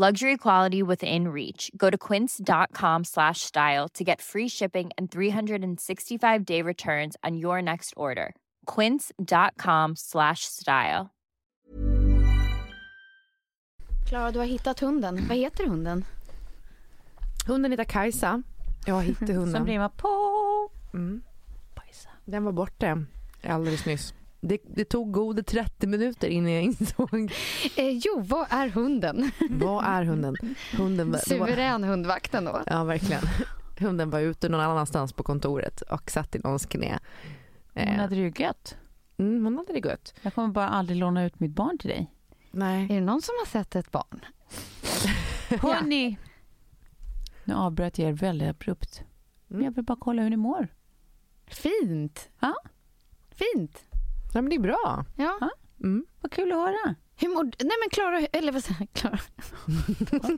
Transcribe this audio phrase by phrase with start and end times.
[0.00, 1.72] Luxury quality within reach.
[1.76, 7.60] Go to quince.com slash style to get free shipping and 365 day returns on your
[7.60, 8.36] next order.
[8.66, 11.10] Quince.com slash style.
[14.08, 15.26] Klara, du har hittat hunden.
[15.28, 16.04] Vad heter hunden?
[17.46, 18.42] Hunden heter Kajsa.
[18.86, 19.52] Jag hittade hunden.
[19.56, 20.08] Som rimmar på.
[20.94, 21.22] Mm.
[22.24, 23.04] Den var borta
[23.44, 24.14] alldeles nyss.
[24.40, 27.32] Det, det, tog goda 30 minuter innan jag insåg.
[27.76, 29.30] Eh, jo, vad är hunden?
[29.50, 30.34] Vad är hunden?
[30.76, 31.88] hunden var, Suverän var...
[31.88, 32.62] hundvakten då.
[32.66, 33.22] Ja, verkligen.
[33.78, 36.98] Hunden var ute någon annanstans på kontoret och satt i någons knä.
[37.74, 38.76] Hon hade det ju gött.
[39.18, 40.14] Mm, hon hade det gött.
[40.22, 42.10] Jag kommer bara aldrig låna ut mitt barn till dig.
[42.50, 42.84] Nej.
[42.84, 44.24] Är det någon som har sett ett barn?
[45.60, 46.18] Hörni!
[47.44, 49.02] Nu avbröt jag er väldigt abrupt.
[49.50, 49.64] Mm.
[49.64, 50.68] Jag vill bara kolla hur ni mår.
[51.46, 52.28] Fint.
[52.40, 52.54] Ja.
[53.30, 53.87] Fint.
[54.32, 55.04] Ja, men det är bra.
[55.16, 55.38] Ja.
[55.40, 55.50] ja.
[55.80, 56.06] Mm.
[56.20, 56.94] Vad kul att höra.
[57.20, 58.92] Hur mår Nej men Klara, eller vad säger jag?
[58.92, 59.18] Klara.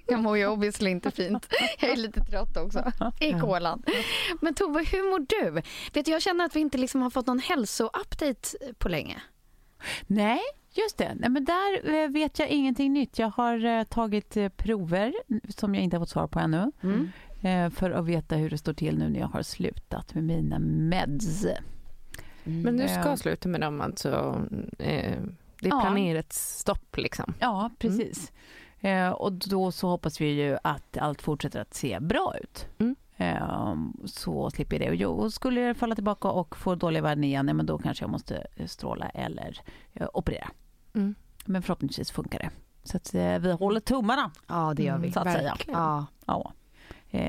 [0.06, 1.46] jag mår ju obviously inte fint.
[1.80, 3.82] Jag är lite trött också i kolan.
[4.40, 5.50] Men Tove, hur mår du?
[5.92, 9.22] Vet du, jag känner att vi inte liksom har fått någon hälso-update på länge.
[10.06, 10.40] Nej,
[10.72, 11.14] just det.
[11.14, 13.18] Nej, men där vet jag ingenting nytt.
[13.18, 15.14] Jag har tagit prover
[15.48, 16.72] som jag inte har fått svar på ännu.
[16.82, 17.70] Mm.
[17.70, 21.46] För att veta hur det står till nu när jag har slutat med mina meds.
[22.44, 22.62] Mm.
[22.62, 24.42] Men du ska sluta med dem alltså?
[24.78, 25.18] Eh,
[25.60, 26.32] det är planerat ja.
[26.34, 27.34] stopp liksom?
[27.38, 28.32] Ja, precis.
[28.80, 29.06] Mm.
[29.06, 32.66] Eh, och då så hoppas vi ju att allt fortsätter att se bra ut.
[32.78, 32.96] Mm.
[33.16, 33.74] Eh,
[34.04, 35.06] så slipper jag det.
[35.06, 38.10] Och, och skulle jag falla tillbaka och få dåliga värden igen, men då kanske jag
[38.10, 39.60] måste stråla eller
[39.94, 40.50] eh, operera.
[40.94, 41.14] Mm.
[41.44, 42.50] Men förhoppningsvis funkar det.
[42.84, 44.30] Så att eh, vi håller tummarna.
[44.46, 45.12] Ja, det gör vi.
[45.12, 45.56] Så att Verkligen.
[45.56, 45.76] säga.
[45.78, 46.06] Ja.
[46.26, 46.52] ja.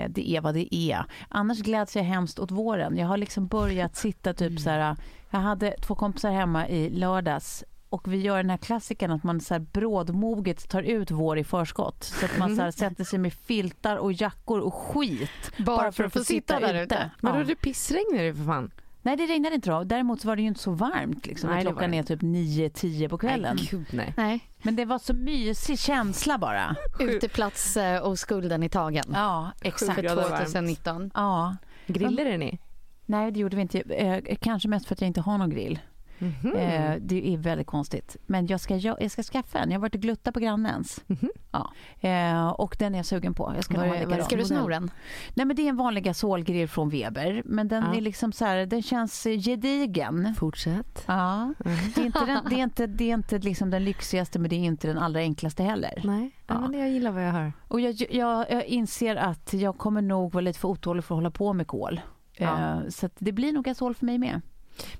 [0.09, 1.05] Det är vad det är.
[1.29, 2.97] Annars gläds jag hemskt åt våren.
[2.97, 4.95] Jag har liksom börjat sitta typ så här.
[5.29, 9.41] Jag hade två kompisar hemma i lördags och vi gör den här klassiken att man
[9.41, 12.03] så här brådmoget tar ut vår i förskott.
[12.03, 15.51] Så att man så här sätter sig med filtar och jackor och skit.
[15.57, 17.11] Bara, bara för, att få sitta, sitta där ute.
[17.21, 18.71] Men då det pissregnar det för fan.
[19.01, 19.83] Nej det regnade inte då.
[19.83, 21.25] Däremot var det ju inte så varmt.
[21.25, 23.55] Liksom, nej, klockan är typ 9-10 på kvällen.
[23.55, 24.13] Nej, gud, nej.
[24.17, 24.39] nej.
[24.61, 26.75] Men det var så mysig känsla bara.
[26.99, 29.05] Uteplats och skulden i tagen.
[29.13, 29.95] Ja, exakt.
[29.95, 31.11] För 2019.
[31.13, 31.55] Ja.
[31.87, 32.59] Grillade ni?
[33.05, 33.79] Nej, det gjorde vi inte.
[33.79, 35.79] Eh, kanske mest för att jag inte har någon grill.
[36.21, 36.55] Mm -hmm.
[36.55, 38.17] eh, det är väldigt konstigt.
[38.25, 39.69] Men jag ska, jag, jag ska skaffa en.
[39.69, 41.03] Jag har varit och gluttat på grannens.
[41.07, 41.29] Mm -hmm.
[41.51, 41.73] ja.
[42.09, 43.53] eh, och den är jag sugen på.
[43.55, 44.91] Jag ska, var, var, ska du sno den?
[45.33, 47.41] Nej, men det är en vanlig gasolgrill från Weber.
[47.45, 47.97] Men den ja.
[47.97, 50.35] är liksom så här, den känns gedigen.
[50.39, 51.03] Fortsätt.
[51.05, 51.53] Ja.
[51.65, 51.77] Mm.
[51.95, 54.55] Det är inte, den, det är inte, det är inte liksom den lyxigaste men det
[54.55, 56.01] är inte den allra enklaste heller.
[56.03, 56.59] Nej, ja.
[56.59, 57.53] men jag gillar vad jag hör.
[57.67, 61.17] Och jag, jag, jag inser att jag kommer nog vara lite för otålig för att
[61.17, 62.01] hålla på med kol.
[62.37, 62.59] Ja.
[62.59, 64.41] Eh, så det blir nog gasol för mig med.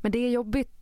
[0.01, 0.80] Men det är jobbigt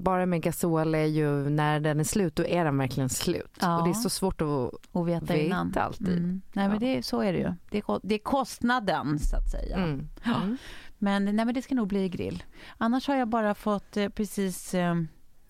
[0.00, 3.58] bara med gasol är ju när den är slut, då är den verkligen slut.
[3.60, 3.78] Ja.
[3.78, 5.74] Och det är så svårt att och veta, veta innan.
[5.76, 6.08] alltid.
[6.08, 6.42] Mm.
[6.52, 6.70] Nej, ja.
[6.70, 7.52] men det, så är det ju.
[7.70, 9.76] Det är, det är kostnaden, så att säga.
[9.76, 10.08] Mm.
[10.24, 10.42] Ja.
[10.42, 10.56] Mm.
[10.98, 12.42] Men, nej, men det ska nog bli grill.
[12.78, 14.94] Annars har jag bara fått eh, precis eh,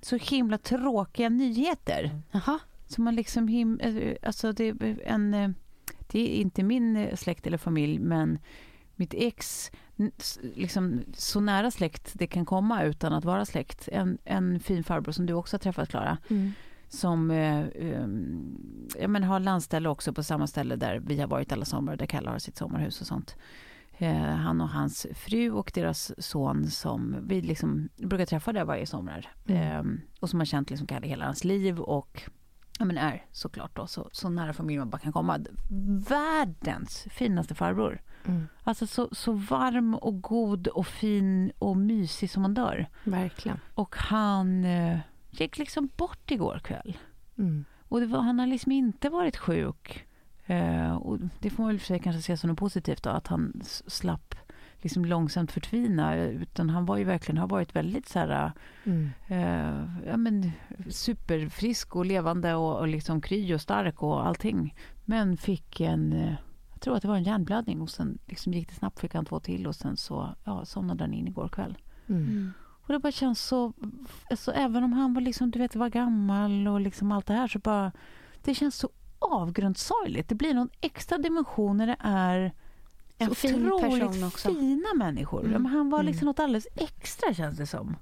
[0.03, 2.21] så himla tråkiga nyheter.
[2.31, 2.59] Jaha.
[2.87, 5.35] Så man liksom him, eh, alltså det är en...
[5.35, 5.51] Eh,
[6.11, 8.39] det är inte min släkt eller familj, men
[8.97, 9.71] mitt ex,
[10.55, 13.89] liksom så nära släkt det kan komma utan att vara släkt.
[13.93, 16.19] En, en fin farbror som du också har träffat, Klara.
[16.29, 16.53] Mm.
[16.89, 21.53] som eh, um, ja, men har landställe också på samma ställe där vi har varit
[21.53, 23.37] alla somrar, där Kalle har sitt sommarhus och sånt.
[23.99, 28.87] Eh, han och hans fru och deras son som vi liksom brukar träffa där varje
[28.87, 29.33] sommar.
[29.47, 29.63] Mm.
[29.63, 32.23] Eh, och som har känt liksom Kalle hela hans liv och
[32.79, 35.39] ja, men är såklart då så, så nära familj man bara kan komma.
[36.09, 38.01] Världens finaste farbror.
[38.29, 38.49] Mm.
[38.63, 42.87] Alltså så, så varm och god och fin och mysig som man dör.
[43.05, 43.59] Verkligen.
[43.75, 44.99] Och han eh,
[45.31, 46.99] gick liksom bort igår kväll.
[47.39, 47.65] Mm.
[47.89, 50.05] Och var, han har liksom inte varit sjuk.
[50.47, 53.27] Eh, och det får man väl för sig kanske se som något positivt då, att
[53.27, 54.35] han slapp
[54.81, 56.17] liksom långsamt förtvina.
[56.17, 58.53] Utan han var ju verkligen, har varit väldigt så här,
[58.85, 59.11] Mm.
[59.29, 60.53] eh, ja men
[60.91, 64.75] superfrisk och levande och, och liksom kry och stark och allting.
[65.05, 66.35] Men fick en, eh,
[66.79, 69.25] jag tror att det var en hjärnblödning och sen liksom gick det snabbt, fick han
[69.25, 71.79] två till och sen så ja, somnade han in igår kväll.
[72.09, 72.53] Mm.
[72.61, 73.73] Och det bara känns så,
[74.31, 77.49] alltså, även om han var liksom, du vet, var gammal och liksom allt det här
[77.49, 77.93] så bara,
[78.45, 80.29] det känns så avgrundssorgligt.
[80.29, 82.53] Det blir någon extra dimension när det är
[83.19, 84.49] En så fin otroligt också.
[84.55, 85.41] fina människor.
[85.47, 85.63] Mm.
[85.63, 86.27] Men han var liksom Mm.
[86.27, 87.97] något alldeles extra känns det som.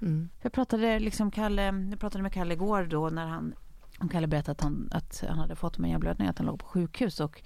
[0.00, 0.28] Mm.
[0.42, 3.54] Jag pratade, liksom Kalle, jag pratade med Kalle igår då när han,
[3.98, 6.66] om Kalle berättade att han, att han hade fått en hjärnblödning, att han låg på
[6.66, 7.42] sjukhus och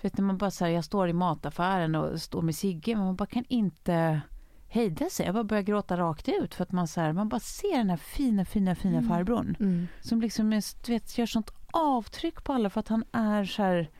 [0.00, 3.04] du vet när man bara säger jag står i mataffären och står med Sigge men
[3.04, 4.20] man bara kan inte
[4.68, 5.26] hejda sig.
[5.26, 7.90] Jag bara börjar gråta rakt ut för att man så här, man bara ser den
[7.90, 9.08] här fina, fina, fina Mm.
[9.08, 9.88] farbrorn Mm.
[10.00, 10.50] som liksom
[10.86, 13.90] du vet, gör sånt avtryck på alla för att han är så här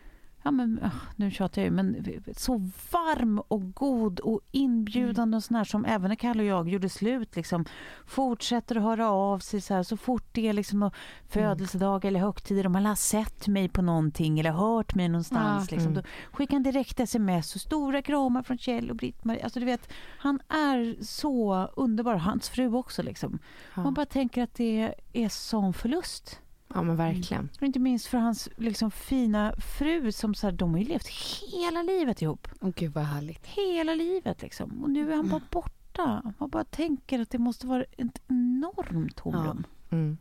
[0.49, 2.05] Ja, men, ah, nu tjatar jag ju, men
[2.37, 2.57] så
[2.91, 6.89] varm och god och inbjudande och sån här som även när Kalle och jag gjorde
[6.89, 7.65] slut liksom
[8.07, 10.91] fortsätter att höra av sig så här så fort det är liksom
[11.29, 15.75] födelsedag eller högtider om han har sett mig på någonting eller hört mig någonstans Ja.
[15.77, 16.03] liksom, Mm.
[16.03, 19.45] då skickar han direkt sms och stora kramar från Kjell och Britt-Marie.
[19.45, 23.39] Alltså du vet, han är så underbar, hans fru också liksom.
[23.77, 23.83] Ja.
[23.83, 26.41] Man bara tänker att det är sån förlust.
[26.75, 27.49] Ja, men verkligen.
[27.57, 31.09] Och inte minst för hans liksom, fina fru som så här, de har ju levt
[31.53, 32.49] hela livet ihop.
[32.61, 33.47] Åh gud vad härligt.
[33.47, 34.83] Hela livet liksom.
[34.83, 36.33] Och nu är han bara borta.
[36.39, 39.67] Man bara tänker att det måste vara ett enormt tomrum.
[39.91, 40.19] Mm.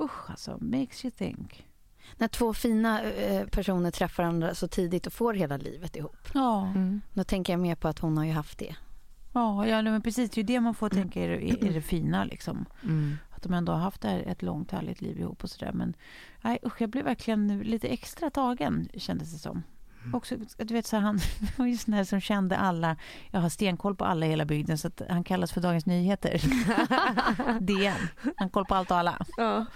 [0.00, 1.66] Usch alltså, makes you think.
[2.16, 6.16] När två fina eh, personer träffar varandra så tidigt och får hela livet ihop.
[6.34, 7.00] Ja, Mm.
[7.12, 8.76] Då tänker jag mer på att hon har ju haft det.
[9.32, 10.30] ja, ja men precis.
[10.30, 12.66] Det är ju det man får tänka är, är, är det fina liksom.
[12.82, 13.16] Mm.
[13.42, 15.72] Att de ändå har haft här ett långt härligt liv ihop och sådär.
[15.72, 15.96] Men
[16.42, 19.62] nej, usch, jag blev verkligen lite extra tagen kändes det som.
[20.12, 21.18] Också, du vet så här, han
[21.56, 22.96] var ju sån här som kände alla,
[23.30, 26.40] jag har stenkoll på alla i hela bygden så att han kallas för Dagens Nyheter.
[27.60, 27.94] DN.
[28.36, 29.26] Han koll på allt och alla.
[29.36, 29.66] Ja.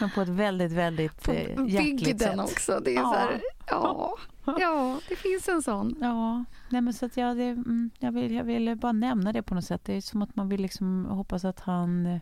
[0.00, 2.40] Men på ett väldigt, väldigt eh, hjärtligt sätt.
[2.40, 2.80] också.
[2.84, 3.02] Det är Ja.
[3.12, 4.16] så här, ja,
[4.58, 5.96] ja, det finns en sån.
[6.00, 9.42] Ja, nej men så att jag, det, mm, jag, vill, jag vill bara nämna det
[9.42, 9.84] på något sätt.
[9.84, 12.20] Det är som att man vill liksom hoppas att han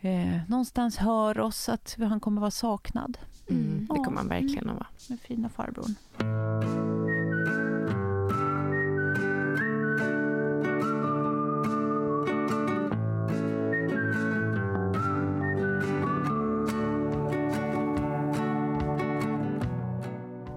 [0.00, 3.18] eh, någonstans hör oss, att han kommer vara saknad.
[3.50, 3.86] Mm.
[3.90, 4.04] Det Ja.
[4.04, 4.86] kommer man verkligen att vara.
[5.08, 5.94] Med fina farbrorn.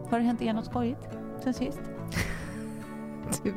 [0.10, 1.08] Har det hänt er något skojigt
[1.44, 1.80] sen sist?
[3.44, 3.54] Du,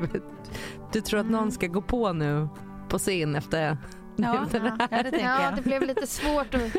[0.93, 2.49] du tror att någon ska gå på nu
[2.89, 3.77] på scen efter
[4.17, 5.57] Ja, det ja det Ja, jag.
[5.57, 6.63] det blev lite svårt att...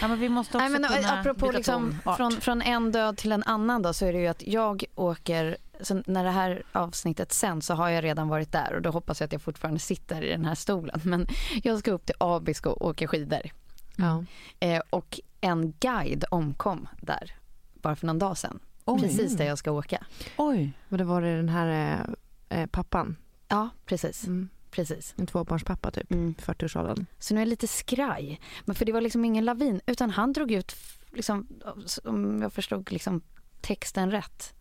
[0.00, 3.16] Ja, men vi måste också Nej, men, kunna apropå byta liksom, från, från en död
[3.16, 6.62] till en annan då, så är det ju att jag åker, så när det här
[6.72, 9.80] avsnittet sen så har jag redan varit där och då hoppas jag att jag fortfarande
[9.80, 11.00] sitter i den här stolen.
[11.04, 11.26] Men
[11.62, 13.40] jag ska upp till Abisko och åka skidor.
[13.96, 14.24] Ja.
[14.60, 17.34] Eh, och en guide omkom där
[17.74, 18.58] bara för någon dag sedan.
[18.84, 19.00] Oj.
[19.00, 20.06] Precis där jag ska åka.
[20.36, 20.72] Oj.
[20.88, 21.98] Och det var det den här
[22.48, 23.16] eh, eh, pappan,
[23.48, 24.26] Ja, precis.
[24.26, 24.48] mm.
[24.70, 25.14] Precis.
[25.16, 26.34] en tvåbarnspappa typ, Mm.
[26.38, 27.06] i 40-årsåldern.
[27.18, 28.40] Så nu är jag lite skraj.
[28.64, 30.76] Men för det var liksom ingen lavin utan han drog ut,
[31.12, 31.46] liksom,
[32.04, 33.20] om jag förstod liksom
[33.60, 34.54] texten rätt,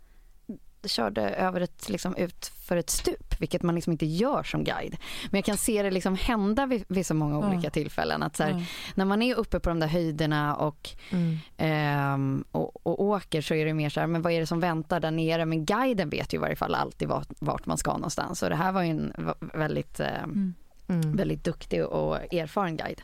[0.85, 4.97] körde över ett, liksom, ut för ett stup, vilket man liksom inte gör som guide.
[5.31, 7.49] Men jag kan se det liksom hända vid, vid så många Ja.
[7.53, 8.23] olika tillfällen.
[8.23, 8.61] Att så här, Ja.
[8.95, 11.37] När man är uppe på de där höjderna och, Mm.
[11.57, 14.59] ehm, och, och åker så är det mer så här, men vad är det som
[14.59, 15.45] väntar där nere?
[15.45, 18.43] Men guiden vet ju i varje fall alltid vart, vart man ska någonstans.
[18.43, 19.13] Och det här var ju en
[19.53, 20.53] väldigt Mm.
[20.89, 21.15] Mm.
[21.15, 23.01] väldigt duktig och erfaren guide.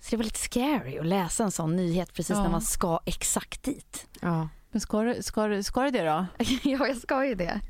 [0.00, 2.42] Så det var lite scary att läsa en sån nyhet precis Ja.
[2.42, 4.06] när man ska exakt dit.
[4.20, 4.48] Ja.
[4.76, 6.26] Men ska du, ska, du, ska du det då?
[6.62, 7.60] ja, jag ska ju det.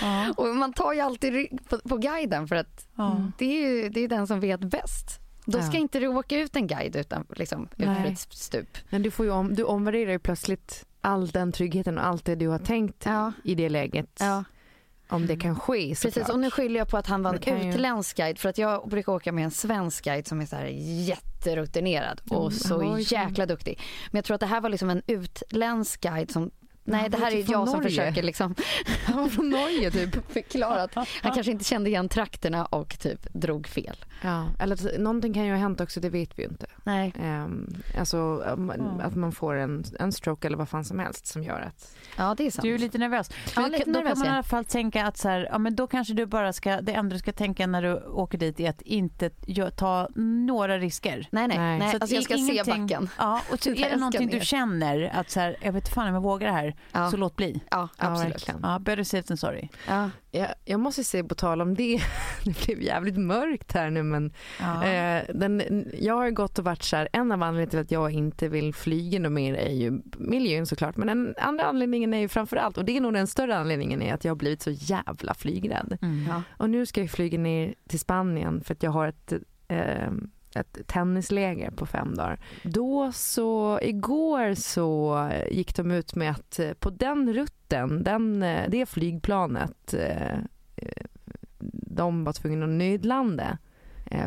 [0.00, 0.34] Ja.
[0.36, 3.30] Och man tar ju alltid rygg på, på guiden för att ja.
[3.38, 5.20] det är ju det är den som vet bäst.
[5.44, 5.78] Då ska Ja.
[5.78, 8.78] inte du åka ut en guide utan liksom ut ett stup.
[8.90, 12.34] Men du, får ju om, du omvärderar ju plötsligt all den tryggheten och allt det
[12.34, 13.06] du har tänkt
[13.44, 14.20] i det läget.
[15.10, 16.14] Om det kan ske såklart.
[16.14, 18.88] Precis, och nu skyller jag på att han var en utländsk guide för att jag
[18.88, 20.66] brukar åka med en svensk guide som är så här
[21.06, 23.80] jätterutinerad och så jäkla duktig.
[24.10, 26.50] Men jag tror att det här var liksom en utländsk guide som
[26.84, 27.88] Nej, Han det här är typ jag som Norge.
[27.90, 28.54] försöker liksom
[29.04, 30.32] Han var från Norge typ.
[30.32, 33.96] förklara att han kanske inte kände igen trakterna och typ drog fel.
[34.22, 36.66] Ja, eller att någonting kan ju ha hänt också, det vet vi ju inte.
[36.84, 37.12] Nej.
[37.22, 39.00] Um, alltså um, Mm.
[39.00, 41.96] att man får en, en stroke eller vad fan som helst som gör att...
[42.16, 42.62] Ja, det är sant.
[42.62, 43.30] Du är lite nervös.
[43.56, 44.34] Ja, lite då nervös, kan man i ja.
[44.34, 47.12] alla fall tänka att så här, ja, men då kanske du bara ska, det enda
[47.14, 49.30] du ska tänka när du åker dit är att inte
[49.76, 51.28] ta några risker.
[51.30, 51.58] Nej, nej.
[51.58, 51.90] Nej.
[51.90, 53.08] Så att Alltså, jag ska se backen.
[53.18, 54.38] Ja, och så är det någonting ner.
[54.40, 57.10] du känner att så här, jag vet fan om jag vågar det här, Ja.
[57.10, 57.60] så låt bli.
[57.70, 58.32] Ja, Ja, absolut.
[58.34, 58.60] verkligen.
[58.62, 59.68] Ja, better safe than sorry.
[59.88, 60.10] Ja.
[60.30, 62.00] Jag, jag måste säga på tal om det,
[62.44, 64.84] det blev jävligt mörkt här nu men Ja.
[64.84, 65.62] eh, den,
[66.00, 68.74] jag har gått och varit så här, en av anledningarna till att jag inte vill
[68.74, 72.84] flyga något mer är ju miljön såklart men den andra anledningen är ju framförallt och
[72.84, 75.98] det är nog den större anledningen är att jag har blivit så jävla flygrädd.
[76.02, 76.26] Mm.
[76.28, 76.42] Ja.
[76.56, 79.32] Och nu ska jag flyga ner till Spanien för att jag har ett,
[79.68, 80.10] eh,
[80.54, 82.40] ett tennisläger på fem dagar.
[82.62, 88.70] Då så, igår så gick de ut med att eh, på den rutten, den, eh,
[88.70, 90.38] det flygplanet, eh,
[91.72, 93.58] de var tvungna att nödlanda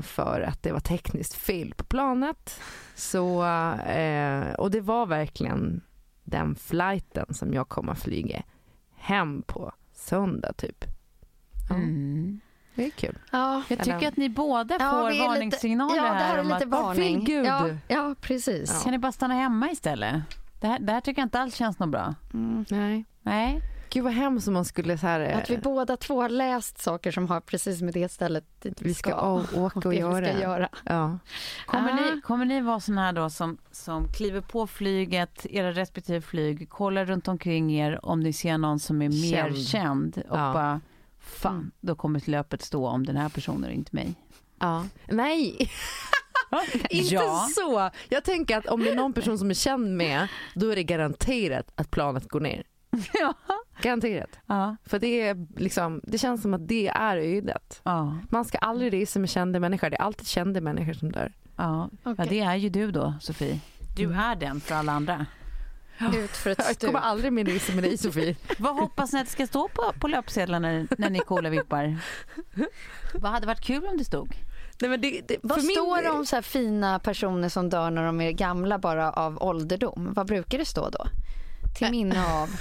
[0.01, 2.59] för att det var tekniskt fel på planet.
[2.95, 3.37] Så,
[4.57, 5.81] och det var verkligen
[6.23, 8.43] den flighten som jag kommer att flyga
[8.95, 10.85] hem på söndag typ.
[11.69, 12.39] Mm.
[12.75, 13.17] Det är kul.
[13.31, 13.61] Ja.
[13.67, 16.39] Jag tycker att ni båda Ja, får vi är lite- varningssignaler Ja, det här är
[16.41, 17.17] om lite att varning.
[17.19, 17.45] Åh, gud.
[17.45, 18.83] Ja, ja, precis.
[18.83, 20.15] kan ni bara stanna hemma istället?
[20.61, 22.15] Det här, det här tycker jag inte alls känns något bra.
[22.33, 22.65] Mm.
[22.69, 23.05] Nej.
[23.21, 23.61] Nej.
[23.89, 25.19] Gud vad hemskt om man skulle så här...
[25.19, 28.81] eh, Att vi båda två har läst saker som har precis med det stället dit
[28.81, 30.25] vi ska å- åka och vi göra.
[30.27, 30.69] ska göra.
[30.85, 31.19] Ja.
[31.65, 31.95] Kommer, Ah.
[32.15, 36.69] ni, kommer ni vara såna här då som, som kliver på flyget, era respektive flyg,
[36.69, 39.67] kollar runt omkring er om ni ser någon som är mer Känd.
[39.67, 40.53] känd och Ja.
[40.53, 40.81] bara
[41.33, 41.71] fan, Mm.
[41.81, 44.13] då kommer löpet stå om den här personen och inte mig.
[44.59, 44.85] ja.
[45.07, 45.69] Nej,
[46.89, 47.47] inte ja.
[47.55, 47.89] så.
[48.09, 50.83] Jag tänker att om det är någon person som är känd med, då är det
[50.83, 52.63] garanterat att planet går ner.
[53.13, 53.33] ja.
[53.81, 54.29] Garanterat.
[54.45, 54.75] Ja.
[54.85, 57.81] För det, är liksom, det känns som att det är ödet.
[57.83, 58.17] Ja.
[58.29, 59.89] Man ska aldrig resa med kända människor.
[59.89, 61.33] Det är alltid kända människor som dör.
[61.55, 61.89] Ja.
[62.03, 62.25] ja, Okej.
[62.29, 63.59] det är ju du då, Sofie.
[63.95, 64.19] Du Mm.
[64.19, 65.25] är den för alla andra.
[66.13, 66.87] Ut för ett Jag stup.
[66.89, 68.35] kommer aldrig mer resa med dig Sofie.
[68.57, 71.97] Vad hoppas ni att det ska stå på, på löpsedlarna när, när ni coola vippar?
[73.13, 74.35] Vad hade varit kul om det stod?
[74.81, 77.69] Nej, men det, det, Vad för min- står det om så här fina personer som
[77.69, 80.13] dör när de är gamla bara av ålderdom?
[80.13, 81.05] Vad brukar det stå då?
[81.73, 82.49] Till minne av?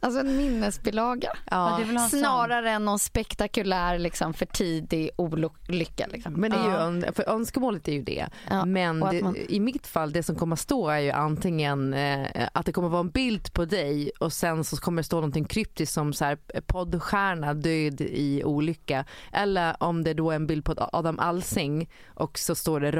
[0.00, 1.32] Alltså en minnesbilaga.
[1.50, 1.80] Ja.
[2.10, 6.06] Snarare än någon spektakulär liksom, för tidig olycka.
[6.12, 6.32] Liksom.
[6.32, 7.12] Men det är ju, Ja.
[7.12, 8.26] för önskemålet är ju det.
[8.50, 11.94] Ja, Men det, man- i mitt fall, det som kommer att stå är ju antingen
[11.94, 15.06] eh, att det kommer att vara en bild på dig och sen så kommer det
[15.06, 19.04] stå någonting kryptiskt som så här, poddstjärna död i olycka.
[19.32, 22.90] Eller om det då är en bild på Adam Alsing och så står det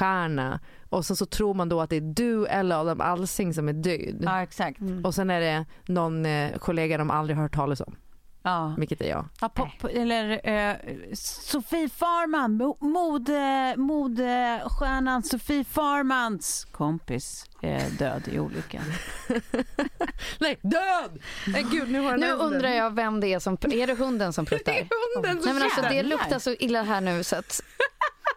[0.00, 0.60] radiostjärna
[0.90, 3.72] och så, så tror man då att det är du eller Adam Alsing som är
[3.72, 4.18] död.
[4.22, 4.80] Ja, exakt.
[4.80, 5.04] Mm.
[5.04, 7.96] Och sen är det någon eh, kollega de aldrig hört talas om,
[8.42, 8.74] Ja.
[8.78, 9.28] vilket är jag.
[9.40, 10.76] Ja, på, eller eh,
[11.14, 18.82] Sofie Farman, mo- mode, modestjärnan Sofie Farmans kompis är död i olyckan.
[20.38, 21.22] Nej, död!
[21.46, 23.54] Nej gud, nu har Nu undrar jag vem det är som...
[23.60, 24.72] Är det hunden som pruttar?
[24.72, 27.60] Det är hunden som Nej, men alltså, det luktar så illa här nu så att...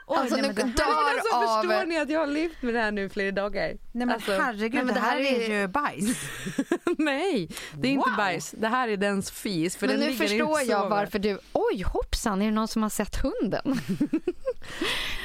[0.10, 1.62] Oj, alltså, nej, nu men dör alltså, av...
[1.64, 3.68] Förstår ni att jag har levt med det här nu flera dagar?
[3.68, 6.18] Nej men Alltså, herregud, nej, men det, det här här är ju bajs.
[6.98, 8.18] Nej, det är inte Wow.
[8.18, 8.52] bajs.
[8.58, 9.76] Det här är dens fis.
[9.76, 11.40] För Men nu förstår jag varför du...
[11.54, 13.80] Oj, hoppsan, är det någon som har sett hunden?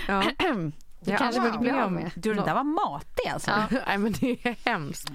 [0.08, 0.22] Ja.
[1.04, 2.10] Det har kanske blir varit av med.
[2.14, 3.50] Du, det där var matig alltså.
[3.50, 3.66] Ja.
[3.86, 5.10] Nej men det är hemskt.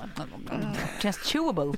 [1.02, 1.74] Känns chewable.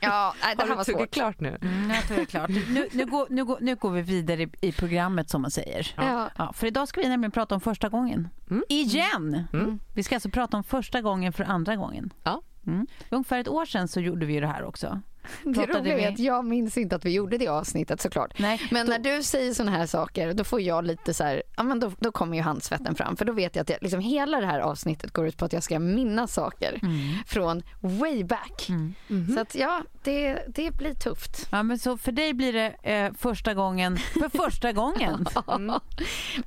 [0.00, 1.10] Ja, nej, det här Har var du tuggat svårt.
[1.10, 1.58] klart nu?
[1.62, 2.48] Mm, jag tror det är klart.
[2.48, 5.94] Nu, nu, går, nu, går, nu går vi vidare i, i programmet som man säger.
[5.96, 6.30] Ja.
[6.38, 8.28] Ja, för idag ska vi nämligen prata om första gången.
[8.50, 8.64] Mm.
[8.68, 9.46] Igen!
[9.52, 9.78] Mm.
[9.94, 12.12] Vi ska alltså prata om första gången för andra gången.
[12.22, 12.42] Ja.
[12.66, 12.86] Mm.
[13.10, 15.00] Ungefär ett år sedan så gjorde vi det här också.
[15.44, 18.38] Det roliga vi- är att jag minns inte att vi gjorde det avsnittet såklart.
[18.38, 21.42] Nej, Men då- när du säger såna här saker då får jag lite så här,
[21.56, 24.00] ja men då, då kommer ju handsvetten fram för då vet jag att jag, liksom,
[24.00, 27.14] hela det här avsnittet går ut på att jag ska minnas saker Mm.
[27.26, 28.66] från way back.
[28.68, 28.94] Mm.
[29.08, 29.34] Mhm.
[29.34, 31.48] Så att ja, det, det blir tufft.
[31.52, 35.26] Ja, men så för dig blir det eh, första gången, för första gången.
[35.54, 35.80] Mm.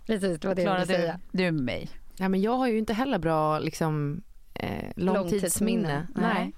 [0.06, 1.20] Precis, det var det jag Klara, ville du, säga.
[1.32, 1.90] du är med mig.
[2.18, 4.22] Ja, men jag har ju inte heller bra liksom,
[4.54, 6.08] eh, långtidsminne.
[6.16, 6.34] Nej.
[6.34, 6.54] Nej.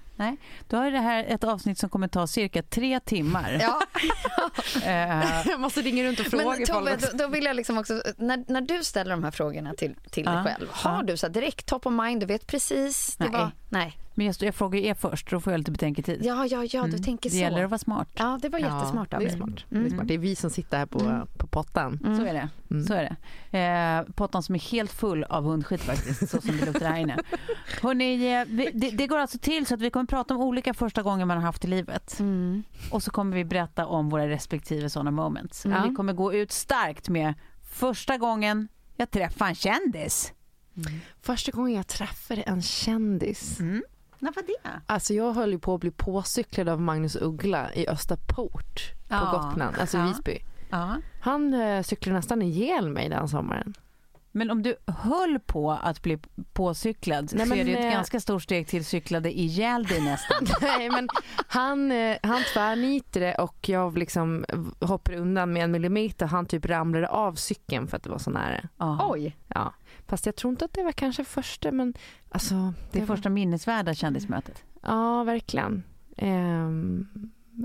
[0.68, 3.58] Då är det här ett avsnitt som kommer ta cirka tre timmar.
[3.60, 3.80] Ja,
[4.84, 8.02] Eh, jag måste ringa runt och fråga men Tobbe, då, då vill jag liksom också,
[8.16, 11.02] när, när du ställer de här frågorna till, till Ja, dig själv, har ja.
[11.02, 13.32] du så direkt top of mind, du vet precis, det Nej.
[13.32, 13.96] var, Nej.
[14.14, 16.20] Men jag, jag frågar er först, då får jag lite betänketid.
[16.24, 17.02] Ja, ja, ja, du Mm.
[17.02, 17.40] tänker Det så.
[17.42, 18.08] gäller att vara smart.
[18.14, 19.64] Ja, det var jättesmart av det är smart.
[19.70, 19.82] Mm.
[19.82, 20.08] Det är smart.
[20.08, 21.26] Det är vi som sitter här på, Mm.
[21.38, 21.98] på pottan.
[22.04, 22.16] Mm.
[22.16, 22.48] Så är det.
[22.70, 22.84] Mm.
[22.84, 23.16] Så är
[23.50, 23.58] det.
[23.58, 27.18] Eh, pottan som är helt full av hundskit faktiskt, så som det luktar här inne.
[27.82, 30.74] Hörrni, eh, vi, det, det går alltså till så att vi kommer prata om olika
[30.74, 32.20] första gånger man har haft i livet.
[32.20, 32.62] Mm.
[32.90, 35.66] Och så kommer vi berätta om våra respektive sådana moments.
[35.66, 35.88] Mm.
[35.88, 37.34] Vi kommer gå ut starkt med
[37.72, 40.32] första gången jag träffade en kändis.
[41.20, 43.60] Första gången jag träffade en kändis.
[43.60, 43.82] Mm.
[44.18, 44.80] När var det?
[44.86, 49.30] Alltså jag höll ju på att bli påcyklad av Magnus Uggla i Österport på Ja.
[49.32, 50.06] Gotland, alltså Ja.
[50.06, 50.38] Visby.
[50.70, 50.96] Ja.
[51.20, 53.74] Han eh, cyklade nästan ihjäl mig den sommaren.
[54.32, 56.18] Men om du höll på att bli
[56.52, 60.00] påcyklad Nej, så är det ju ett eh, ganska stort steg till cyklade ihjäl dig
[60.00, 60.46] nästan.
[60.60, 61.08] Nej men
[61.46, 64.44] han, eh, han tvärnitade och jag liksom
[64.80, 66.26] hoppade undan med en millimeter.
[66.26, 68.68] Han typ ramlade av cykeln för att det var så nära.
[68.78, 69.06] Ja.
[69.10, 69.36] Oj.
[69.48, 69.74] Ja.
[70.06, 71.94] Fast jag tror inte att det var kanske första men
[72.28, 72.72] alltså.
[72.92, 74.62] Det är var- första minnesvärda kändismötet.
[74.82, 75.82] Ja verkligen.
[76.16, 77.06] Ehm,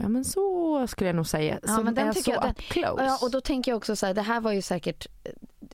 [0.02, 1.60] ja men så skulle jag nog säga.
[1.62, 3.04] Ja, Som men den är så jag- den- close.
[3.04, 5.08] Ja, och då tänker jag också så här, det här var ju säkert,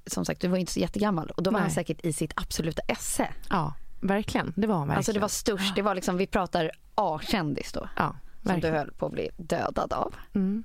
[0.08, 1.62] som sagt du var inte så jättegammal och då var Nej.
[1.68, 3.28] han säkert i sitt absoluta esse.
[3.50, 4.54] Ja verkligen.
[4.56, 4.98] Det var han verkligen.
[4.98, 7.90] Alltså det var störst, det var liksom, vi pratar A-kändis då.
[7.98, 8.74] Ja Som verkligen.
[8.74, 10.16] du höll på att bli dödad av.
[10.34, 10.64] Mm.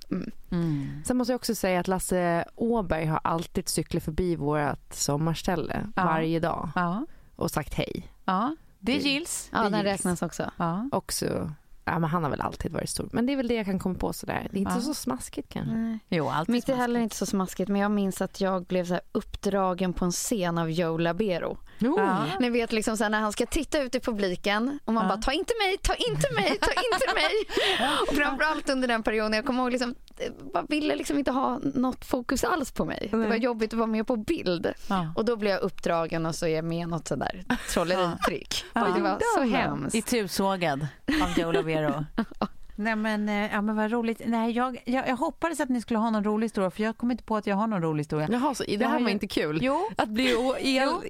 [0.51, 1.03] Mm.
[1.05, 6.05] Sen måste jag också säga att Lasse Åberg har alltid cyklat förbi vårt sommarställe Ja.
[6.05, 7.07] varje dag Ja.
[7.37, 8.13] och sagt hej.
[8.25, 9.49] ja, det Det- gills.
[9.53, 9.85] Ja, Det den gills.
[9.93, 10.51] räknas också.
[10.57, 10.89] Ja.
[10.93, 11.53] Också,
[11.87, 13.09] ja men han har väl alltid varit stor.
[13.13, 14.49] Men det är väl det jag kan komma på sådär.
[14.51, 14.81] Det är inte Ja.
[14.81, 15.99] så smaskigt kanske.
[16.09, 19.01] Jo, allt Mitt är heller inte så smaskigt men jag minns att jag blev så
[19.13, 21.59] uppdragen på en scen av Joe Labero.
[21.79, 22.25] Ja.
[22.41, 25.09] Ni vet liksom så när han ska titta ut i publiken och man Ja.
[25.09, 27.89] bara ta inte mig, ta inte mig, ta inte mig.
[28.09, 31.59] och framförallt under den perioden, jag kommer ihåg liksom, eh, bara ville liksom inte ha
[31.75, 33.09] något fokus alls på mig.
[33.11, 33.39] Det var Nej.
[33.39, 34.73] jobbigt att vara med på bild.
[34.89, 35.13] Ja.
[35.17, 38.65] Och då blev jag uppdragen och så är jag med i något sådär trolleritrick.
[38.73, 38.89] Ja.
[38.89, 39.95] Och det var så hemskt.
[39.95, 40.87] Itusågad
[41.23, 41.53] av Joe
[41.83, 42.05] Lavero.
[42.79, 44.21] Nej men, eh, ja, men vad roligt.
[44.27, 47.11] Nej, jag, jag, jag hoppades att ni skulle ha någon rolig historia för jag kom
[47.11, 48.29] inte på att jag har någon rolig historia.
[48.33, 49.59] Jaha, så det här var ju- inte kul?
[49.63, 50.35] Jo, Att bli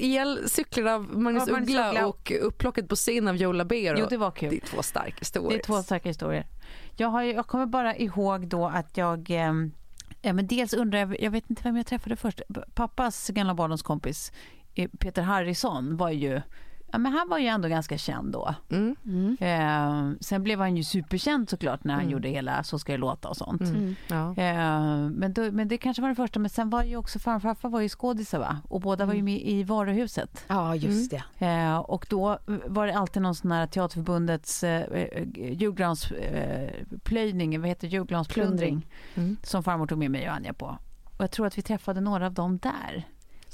[0.00, 2.06] elcyklad av Magnus Magnus Uggla Uggla.
[2.06, 3.96] och upplocket på scen av Joe Labero.
[3.98, 4.50] jo det var kul.
[4.50, 5.50] Det är två starka historier.
[5.50, 6.46] Det är två starka historier.
[6.96, 9.30] Jag, har, jag kommer bara ihåg då att jag...
[9.30, 9.72] ehm,
[10.22, 12.40] Ja, men dels undrar jag, jag vet inte vem jag träffade först.
[12.74, 14.32] Pappas gamla barndomskompis
[14.74, 16.40] eh, Peter Harrison var ju...
[16.96, 18.54] Ja, men han var ju ändå ganska känd då.
[18.70, 18.96] Mm.
[19.04, 19.36] Mm.
[19.40, 22.12] Eh, sen blev han ju superkänd såklart när han Mm.
[22.12, 23.60] gjorde hela Så ska det låta och sånt.
[23.60, 23.74] Mm.
[23.76, 23.94] Mm.
[24.08, 24.30] Ja.
[24.42, 26.38] Eh, men, då, men det kanske var det första.
[26.38, 28.56] Men sen var ju också farfar och farfar var ju skådisar va?
[28.68, 30.44] Och båda var ju med i Varuhuset.
[30.48, 31.46] Ja, just det.
[31.46, 37.68] Eh, och då var det alltid någon sån här Teaterförbundets eh, eh, julgransplöjning, eh, vad
[37.68, 37.92] heter det?
[37.92, 39.36] julgransplundring Mm.
[39.42, 40.66] som farmor tog med mig och Anja på.
[41.16, 43.04] Och jag tror att vi träffade några av dem där.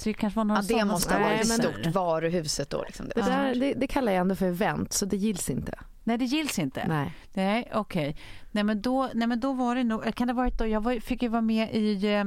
[0.03, 1.87] Så det kanske var några Ja, det måste ha varit men- stort.
[1.95, 2.83] Varuhuset då.
[2.87, 3.11] Liksom.
[3.15, 5.79] Det, där, det, det kallar jag ändå för event så det gills inte.
[6.05, 6.87] Nej, det gills inte.
[6.89, 7.15] Nej.
[7.33, 8.17] Nej, okej.
[8.51, 10.15] Nej, men då, nej, men då var det nog...
[10.15, 10.67] Kan det varit då?
[10.67, 12.07] Jag var, fick ju vara med i...
[12.15, 12.25] eh,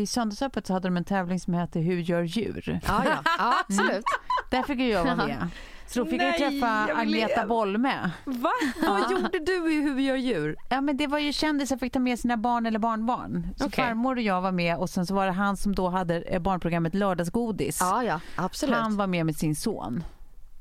[0.00, 2.80] I Söndagsöppet så hade de en tävling som hette Hur gör djur?
[2.86, 3.18] Ja, ja.
[3.38, 4.04] ja absolut.
[4.50, 5.48] Där fick ju jag vara med.
[5.86, 8.10] Så då fick jag Nej, träffa jag vill Agneta Bolme.
[8.24, 8.50] Va?
[8.82, 10.56] Vad gjorde du i Hur vi gör djur?
[10.68, 13.48] Ja, men det var ju kändisar fick ta med sina barn eller barnbarn.
[13.56, 13.84] Så Okej.
[13.84, 16.38] farmor och jag var med och sen så var det han som då hade eh,
[16.40, 17.78] barnprogrammet Lördagsgodis.
[17.80, 18.76] Ja, ja, absolut.
[18.76, 20.04] Han var med med sin son.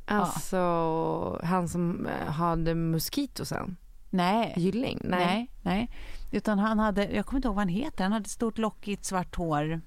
[0.06, 3.76] Alltså han som eh, hade moskitosen.
[4.10, 4.54] Nej.
[4.58, 5.00] Gylling?
[5.04, 5.52] Nej.
[5.63, 5.89] nej,
[6.32, 9.36] Utan han hade, jag kommer inte ihåg vad han heter, han hade stort lockigt svart
[9.36, 9.82] hår.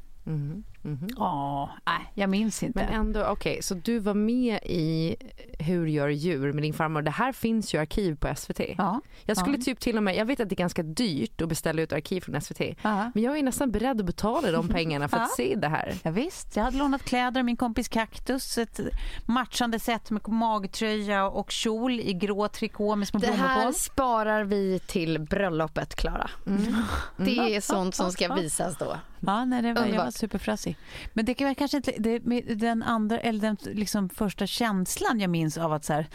[0.83, 1.09] Mhm.
[1.17, 2.79] Ja, nej, jag minns inte.
[2.79, 5.17] Men ändå, okej, så du var med i
[5.59, 7.03] Hur gör djur med din farmor.
[7.03, 8.61] Det här finns ju arkiv på SVT.
[8.79, 9.63] ja, Jag skulle Ja.
[9.63, 12.21] typ till och med, jag vet att det är ganska dyrt att beställa ut arkiv
[12.21, 12.61] från SVT.
[12.83, 13.11] ja.
[13.15, 15.95] Men jag är nästan beredd att betala de pengarna för att se det här.
[16.03, 18.59] Ja, visst, jag hade lånat kläder av min kompis Kaktus.
[18.59, 18.81] Ett
[19.27, 24.79] matchande set med magtröja och kjol i grå trikå med små Det här sparar vi
[24.87, 26.31] till bröllopet, Klara.
[26.47, 26.75] Mm.
[27.17, 28.97] Det är sånt som ska visas då.
[29.21, 30.77] Ja, nej, det var, jag var superfrassig.
[31.13, 31.93] Men det väl kanske inte...
[31.99, 32.19] Det,
[32.55, 36.07] den andra, eller den liksom första känslan jag minns av att så här...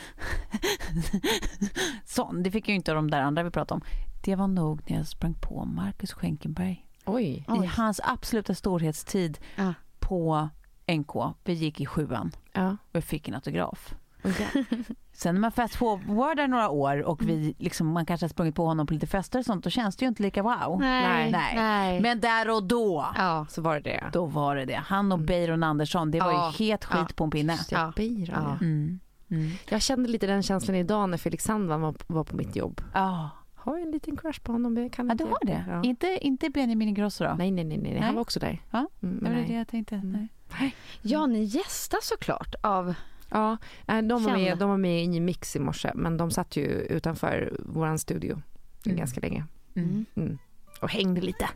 [2.06, 3.88] sån, det fick jag inte av de där andra vi pratade om.
[4.24, 6.86] Det var nog när jag sprang på Marcus Schenkenberg.
[7.06, 7.46] Oj.
[7.63, 9.74] I hans absoluta storhetstid Ja.
[10.00, 10.50] på
[10.92, 11.16] NK.
[11.44, 12.68] Vi gick i sjuan Ja.
[12.70, 13.96] och jag fick en autograf.
[14.26, 14.66] Okej.
[15.14, 17.36] Sen när man fast forwardar några år och Mm.
[17.36, 19.96] vi liksom, man kanske har sprungit på honom på lite fester och sånt, då känns
[19.96, 20.78] det ju inte lika wow.
[20.80, 21.32] Nej.
[21.32, 21.54] Nej.
[21.56, 22.02] Nej.
[22.02, 23.46] Men där och då, ja.
[23.50, 24.04] Så var det det.
[24.14, 24.82] då var det det.
[24.86, 26.54] Han och Beiron Andersson, det var Ja.
[26.60, 27.16] ju het skit Ja.
[27.16, 27.58] på en pinne.
[27.72, 27.94] Ja.
[27.96, 28.58] Beiron, Ja.
[28.60, 28.66] ja.
[28.66, 29.00] Mm.
[29.32, 29.52] Mm.
[29.70, 32.82] Jag kände lite den känslan idag när Felix Sandman var, var på mitt jobb.
[32.94, 34.78] Ja, Har jag en liten crush på honom?
[34.78, 35.66] Jag kan ja inte du har det.
[35.70, 35.84] Ja.
[35.84, 37.34] Inte, inte Benjamin Ingrosso då?
[37.38, 38.02] Nej, nej, nej, nej, Nej.
[38.02, 38.62] han var också där.
[38.72, 39.46] Ja, Mm, det var nej.
[39.48, 39.96] det jag tänkte.
[39.96, 40.28] Mm.
[40.60, 40.76] Nej.
[41.02, 42.94] ja, ni gästas såklart av
[43.34, 46.63] Ja, de var, med, de var med i Mix i morse men de satt ju
[46.72, 48.41] utanför vår studio
[48.86, 48.98] Mm.
[48.98, 50.06] ganska länge Mm.
[50.15, 50.38] mm.
[50.82, 51.50] och hängde lite.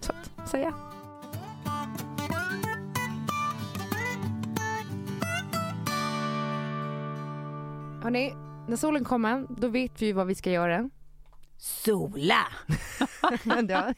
[0.00, 0.74] Så att säga.
[8.02, 8.34] Hörni,
[8.68, 10.90] när solen kommer då vet vi vad vi ska göra.
[11.56, 12.46] Sola!
[13.68, 13.94] Ja,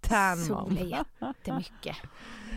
[0.00, 0.46] Tan mom.
[0.46, 1.96] Sol är jättemycket.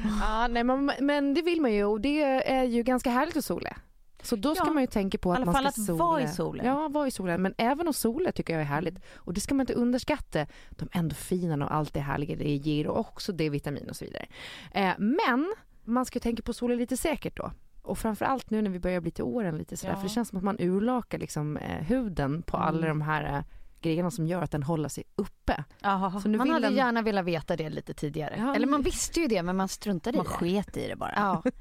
[0.22, 3.46] Ja, nej, men, men det vill man ju och det är ju ganska härligt att
[3.46, 3.78] sola.
[4.24, 5.98] Så då ska Ja, man ju tänka på att man ska att sola.
[6.04, 6.66] vara i solen.
[6.66, 7.42] Ja, vara i solen.
[7.42, 9.00] Men även att sola tycker jag är härligt.
[9.16, 10.46] Och det ska man inte underskatta.
[10.70, 14.26] De endorfinerna och allt det härliga det ger och också D-vitamin och så vidare.
[14.72, 17.52] Eh, men man ska ju tänka på solen lite säkert då.
[17.82, 19.94] Och framförallt nu när vi börjar bli till åren lite sådär.
[19.94, 19.98] Ja.
[19.98, 22.68] För det känns som att man urlakar liksom eh, huden på Mm.
[22.70, 23.44] alla de här eh,
[23.82, 25.64] grejerna som gör att den håller sig uppe.
[26.26, 26.76] Nu Man hade den...
[26.76, 28.36] gärna velat veta det lite tidigare.
[28.38, 30.34] Ja, Eller man visste ju det men man struntade Man i det.
[30.36, 31.14] sket i det bara.
[31.16, 31.44] Ja.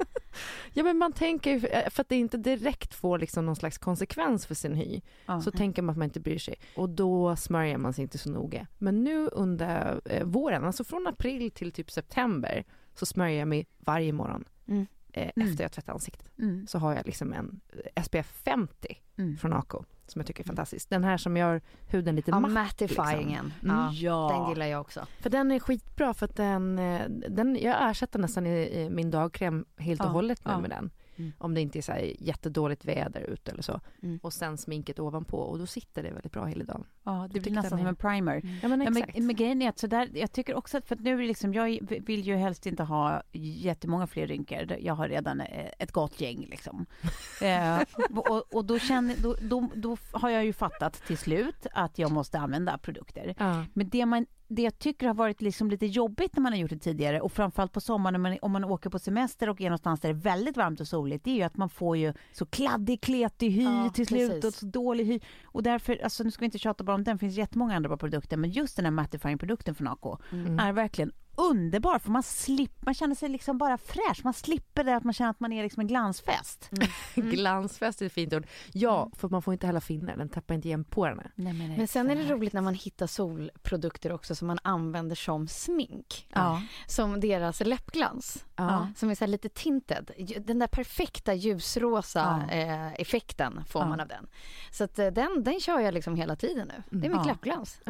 [0.72, 3.79] Ja men man tänker ju, eh, för att det inte direkt får liksom någon slags
[3.79, 5.00] konsekvens för sin hy.
[5.26, 5.40] Ja.
[5.40, 6.55] Så tänker man att man inte bryr sig.
[6.76, 8.66] Och då smörjer man sig inte så noga.
[8.79, 13.66] Men nu under eh, våren, alltså från april till typ september, så smörjer jag mig
[13.79, 14.44] varje morgon.
[14.68, 14.87] Mm.
[15.12, 15.48] Eh, Mm.
[15.48, 16.38] Efter jag tvättar ansiktet.
[16.38, 16.66] Mm.
[16.66, 17.61] Så har jag liksom en
[17.94, 19.37] eh, SPF 50 Mm.
[19.37, 19.72] från AK.
[20.07, 20.88] Som jag tycker är fantastisk.
[20.90, 22.53] Den här som gör huden lite Ja, matt.
[22.53, 23.53] mattifyingen.
[23.62, 23.77] Mm.
[23.77, 24.37] Ja, Ja.
[24.38, 25.07] Den gillar jag också.
[25.21, 29.11] För den är skitbra för att den, eh, den jag ersätter nästan i, i min
[29.11, 30.61] dagkräm helt och Ja, hållet nu ja.
[30.61, 30.90] med den.
[31.16, 31.33] Mm.
[31.38, 33.81] Om det inte är så här jättedåligt väder ute eller så.
[34.02, 34.18] Mm.
[34.22, 36.85] Och sen sminket ovanpå och då sitter det väldigt bra hela dagen.
[37.05, 38.42] Ja, det blir nästan som en primer.
[38.62, 39.16] Ja men Ja, exakt.
[39.16, 41.55] men, men grejen är att så där, jag tycker också att för att nu liksom,
[41.55, 44.76] jag vill ju helst inte ha jättemånga fler rynkor.
[44.81, 46.87] Jag har redan eh, ett gott gäng liksom.
[47.42, 51.98] eh, och, och då, känner, då, då, då har jag ju fattat till slut att
[51.98, 53.35] jag måste använda produkter.
[53.38, 53.64] ja.
[53.72, 56.70] Men det, man, det jag tycker har varit liksom lite jobbigt när man har gjort
[56.70, 60.00] det tidigare och framförallt på sommaren man, om man åker på semester och är någonstans
[60.00, 62.46] där det är väldigt varmt och soligt, det är ju att man får ju så
[62.46, 64.44] kladdig, kletig hy Ja, till slut precis.
[64.44, 65.20] och så dålig hy.
[65.44, 67.88] Och därför, alltså nu ska vi inte tjata bara om den, det finns jättemånga andra
[67.88, 70.59] bra produkter, men just den här mattifying-produkten från AK Mm.
[70.59, 74.20] är verkligen underbar för man slipper, man känner sig liksom bara fräsch.
[74.25, 76.70] Man slipper det att man känner att man är liksom en glansfest.
[77.14, 78.46] Glansfest är ett fint ord.
[78.72, 80.16] Ja, för man får inte heller finnar.
[80.16, 81.22] Den tappar inte igen porerna.
[81.35, 85.16] Nej, men, Men sen är det roligt när man hittar solprodukter också som man använder
[85.16, 86.27] som smink.
[86.35, 86.62] Ja.
[86.87, 88.44] Som deras läppglans.
[88.57, 88.88] Ja.
[88.96, 90.11] Som är så här lite tinted.
[90.46, 92.55] Den där perfekta ljusrosa Ja.
[92.55, 93.88] eh, effekten får Ja.
[93.88, 94.27] man av den.
[94.70, 96.99] Så att, eh, den, den kör jag liksom hela tiden nu.
[97.01, 97.33] Det är mitt Ja.
[97.33, 97.81] läppglans.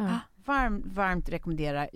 [0.47, 1.87] Varmt, varmt rekommendera.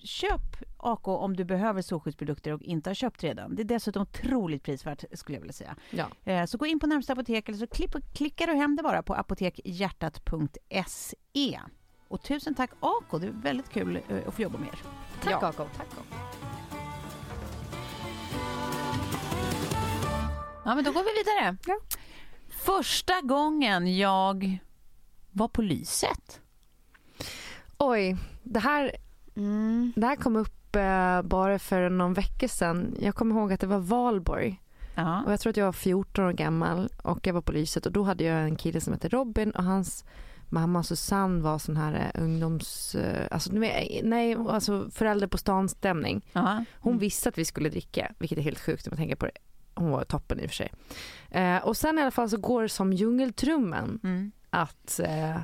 [0.00, 0.40] Köp
[0.76, 3.54] AK om du behöver solskyddsprodukter och inte har köpt redan.
[3.54, 5.76] Det är dessutom otroligt prisvärt skulle jag vilja säga.
[5.90, 6.06] Ja.
[6.24, 9.02] Eh, Så gå in på närmsta apotek eller så klipp, klickar du hem det bara
[9.02, 11.60] på apotekhjärtat.se.
[12.08, 14.78] Och tusen tack AK, det är väldigt kul eh, att få jobba med er.
[15.22, 15.48] Tack Ja.
[15.48, 15.64] Ako.
[15.76, 15.86] Tack.
[20.64, 21.56] Ja, men då går vi vidare.
[21.66, 21.78] Ja.
[22.48, 24.58] Första gången jag
[25.30, 26.40] var på Lyset.
[27.78, 28.92] Oj, det här,
[29.36, 29.92] Mm.
[29.96, 32.96] det här kom upp eh, bara för någon vecka sedan.
[33.00, 34.60] Jag kommer ihåg att det var valborg.
[34.94, 35.22] Ja.
[35.26, 37.92] Och jag tror att jag var 14 år gammal och jag var på Lyset och
[37.92, 40.04] då hade jag en kille som hette Robin och hans
[40.48, 42.94] mamma Susanne var sån här eh, ungdoms...
[42.94, 43.50] eh, Alltså,
[44.02, 46.24] nej, alltså förälder på stan-stämning.
[46.32, 46.64] Ja.
[46.80, 49.32] Hon visste att vi skulle dricka, vilket är helt sjukt om man tänker på det.
[49.74, 50.72] Hon var toppen i och för sig.
[51.30, 54.32] Eh, och sen i alla fall så går det som djungeltrummen Mm.
[54.50, 55.36] att eh,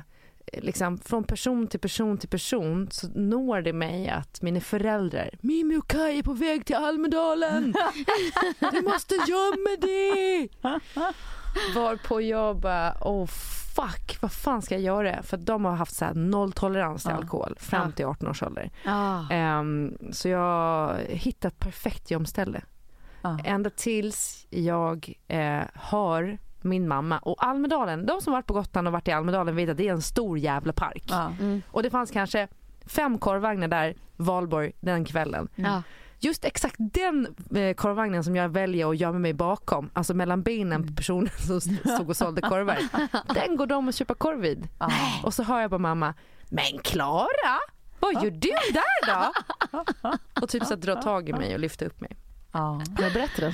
[0.53, 5.77] liksom från person till person till person så når det mig att mina föräldrar Mimmi
[5.77, 7.73] och Kaj är på väg till Almedalen.
[8.71, 10.49] Du måste gömma dig.
[11.75, 13.25] Varpå jag bara, oh
[13.75, 15.23] fuck, vad fan ska jag göra?
[15.23, 17.17] För de har haft så nolltolerans till Ja.
[17.17, 17.91] alkohol fram Ja.
[17.95, 18.71] till 18 års ålder.
[18.85, 19.29] Ah.
[19.31, 22.61] Ehm, så jag hittade ett perfekt gömställe.
[23.21, 23.39] Ja.
[23.45, 28.05] Ända tills jag eh, har min mamma och Almedalen.
[28.05, 30.37] De som varit på Gotland och varit i Almedalen vet att det är en stor
[30.37, 31.03] jävla park.
[31.09, 31.31] Ja.
[31.39, 31.61] Mm.
[31.71, 32.47] Och det fanns kanske
[32.85, 35.47] fem korvvagnar där valborg den kvällen.
[35.55, 35.81] Ja.
[36.19, 40.87] Just exakt den eh, korvvagnen som jag väljer att gömma mig bakom, alltså mellan benen
[40.87, 42.77] på personen som stod och sålde korvar.
[43.33, 44.67] den går de och köpa korv vid.
[44.79, 44.89] Ja.
[45.23, 46.13] Och så hör jag på mamma,
[46.49, 47.59] men Klara,
[47.99, 49.31] vad gör du där då?
[50.41, 52.17] och typ så att dra tag i mig och lyfta upp mig.
[52.51, 52.81] Ja.
[52.99, 53.53] Jag berättar den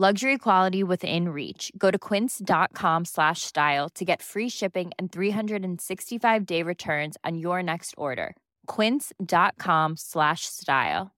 [0.00, 1.70] Luxury quality within reach.
[1.76, 7.62] Go to quince.com slash style to get free shipping and 365 day returns on your
[7.62, 8.34] next order.
[8.66, 11.10] Quince.com slash style.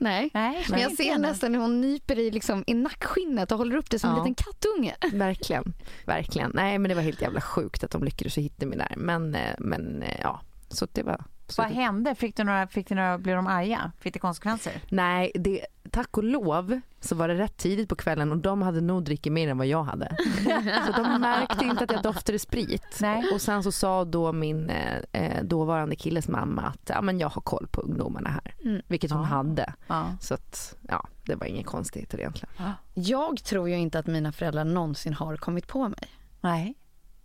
[0.00, 0.30] Nej.
[0.34, 3.90] Nej, Men jag ser nästan hur hon nyper i, liksom, i nackskinnet och håller upp
[3.90, 4.24] det som en Ja.
[4.24, 4.96] liten kattunge.
[5.12, 5.74] Verkligen,
[6.06, 6.50] verkligen.
[6.54, 8.94] Nej men det var helt jävla sjukt att de lyckades hitta mig där.
[8.96, 11.24] Men, eh, men eh, ja, så det var...
[11.48, 12.14] Så Vad det, hände?
[12.14, 13.92] Fick du några, fick du några, blev de arga?
[14.00, 14.72] Fick det konsekvenser?
[14.90, 18.80] nej, det, tack och lov så var det rätt tidigt på kvällen och de hade
[18.80, 20.16] nog druckit mer än vad jag hade.
[20.86, 22.98] Så de märkte inte att jag doftade sprit.
[23.00, 23.24] Nej.
[23.32, 27.28] Och sen så sa då min eh, eh, dåvarande killes mamma att ja, men jag
[27.28, 28.54] har koll på ungdomarna här.
[28.64, 28.82] Mm.
[28.88, 29.26] Vilket hon Ja.
[29.26, 29.72] hade.
[29.86, 30.04] Ja.
[30.20, 32.54] Så att ja, det var inga konstigheter egentligen.
[32.94, 36.08] Jag tror ju inte att mina föräldrar någonsin har kommit på mig.
[36.40, 36.74] Nej.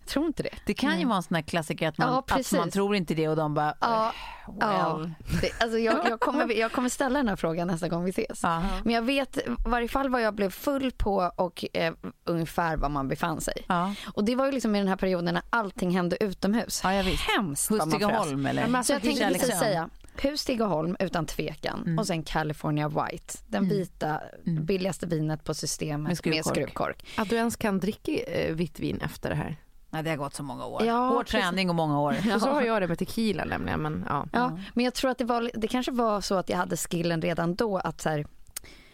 [0.06, 0.50] Jag tror inte det.
[0.66, 1.06] Det kan ju Nej.
[1.06, 3.54] vara en sån här klassiker att man, Ja, att man tror inte det och de
[3.54, 4.14] bara, Ja,
[4.48, 4.58] well.
[4.60, 5.10] ja.
[5.42, 8.40] Det, alltså jag, jag, kommer, jag kommer ställa den här frågan nästa gång vi ses.
[8.44, 8.64] Ja.
[8.84, 11.94] Men jag vet i varje fall vad jag blev full på och eh,
[12.26, 13.66] ungefär var man befann sig.
[13.68, 13.94] Ja.
[14.14, 16.82] Och det var ju liksom i den här perioden när allting hände utomhus.
[16.84, 17.24] Ja, jag visst.
[17.38, 17.82] Hemskt frös.
[17.86, 18.68] Hustigaholm eller?
[18.68, 19.60] men Så jag tänkte precis Kärleksön.
[19.60, 19.90] säga,
[20.22, 22.00] hus Stigaholm utan tvekan Mm.
[22.00, 23.34] och sen California White.
[23.48, 24.66] Den vita Mm.
[24.66, 26.56] billigaste vinet på systemet Med med skruvkork.
[26.56, 27.06] skruvkork.
[27.18, 29.58] Att du ens kan dricka eh, vitt vin efter det här.
[29.94, 30.84] Nej, det har gått så många år.
[30.86, 31.42] Ja, Hård precis.
[31.42, 32.16] träning och många år.
[32.36, 33.82] Och så har jag det med tequila nämligen.
[33.82, 34.26] Men, ja.
[34.32, 37.22] Ja, men jag tror att det, var, det kanske var så att jag hade skillen
[37.22, 38.26] redan då att så här,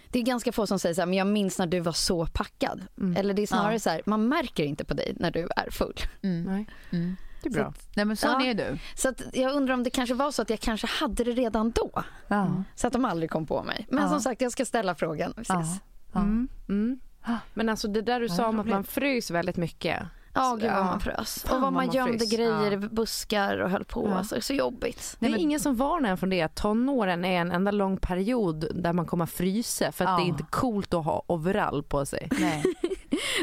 [0.10, 2.26] det är ganska få som säger så här, men jag minns när du var så
[2.26, 2.82] packad.
[2.98, 3.16] Mm.
[3.18, 3.80] Eller det är snarare Ja.
[3.80, 5.96] så här, man märker inte på dig när du är full.
[6.22, 6.44] Mm.
[6.44, 7.16] Nej, Mm.
[7.44, 7.74] det är bra.
[7.96, 8.46] Nej, men sån Ja.
[8.46, 8.78] är du.
[8.96, 11.72] Så att jag undrar om det kanske var så att jag kanske hade det redan
[11.72, 12.04] då.
[12.28, 12.64] Ja.
[12.76, 13.88] Så att de aldrig kom på mig.
[13.90, 14.10] Men Ja.
[14.10, 15.34] som sagt, jag ska ställa frågan.
[15.38, 15.62] Vi Ja.
[15.62, 15.82] ses.
[16.14, 16.20] Ja.
[16.20, 16.48] Mm.
[16.70, 17.00] Mm.
[17.22, 17.36] Ah.
[17.54, 20.04] Men alltså det där du Ja, sa om att man frös väldigt mycket.
[20.44, 21.44] Ja, gud vad man frös.
[21.48, 22.32] Fan och vad man man gömde frös.
[22.32, 22.88] grejer Ja.
[22.92, 24.08] buskar och höll på.
[24.08, 24.18] Ja.
[24.18, 25.18] Alltså, så jobbigt.
[25.20, 26.48] Det är men- ingen som varnar en från det.
[26.56, 30.18] Tonåren är en enda lång period där man kommer att frysa för att Ja.
[30.18, 32.28] det är inte coolt att ha overall på sig.
[32.40, 32.64] Nej.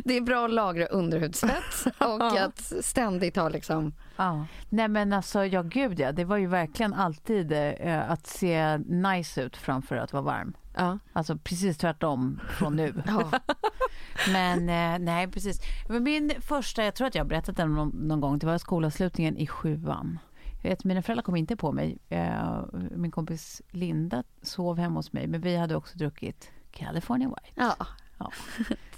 [0.04, 3.92] Det är bra att lagra underhudsfett och att ständigt ha liksom...
[4.16, 4.46] Ja.
[4.68, 6.12] Nej men alltså, ja gud ja.
[6.12, 10.52] Det var ju verkligen alltid eh, att se nice ut framför att vara varm.
[10.76, 10.98] Ja.
[11.12, 13.02] Alltså precis tvärtom från nu.
[13.06, 13.30] Ja.
[14.32, 15.60] Men eh, nej, precis.
[15.88, 18.58] Men min första, jag tror att jag har berättat den någon, någon gång, det var
[18.58, 20.18] skolavslutningen i sjuan.
[20.62, 21.98] Jag vet, mina föräldrar kom inte på mig.
[22.08, 27.74] Eh, min kompis Linda sov hemma hos mig, men vi hade också druckit California White.
[28.18, 28.30] ja.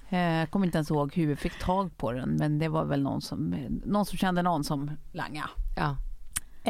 [0.08, 3.02] Jag kommer inte ens ihåg hur vi fick tag på den, men det var väl
[3.02, 3.50] någon som,
[3.84, 5.50] någon som kände någon som langa.
[5.76, 5.96] Ja.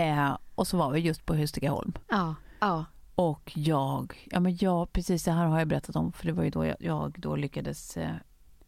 [0.02, 1.92] Eh, och så var vi just på Hustigaholm.
[2.08, 2.34] Ja.
[2.60, 2.84] Ja.
[3.18, 6.44] Och jag, ja men jag, precis det här har jag berättat om, för det var
[6.44, 8.10] ju då jag, jag då lyckades eh,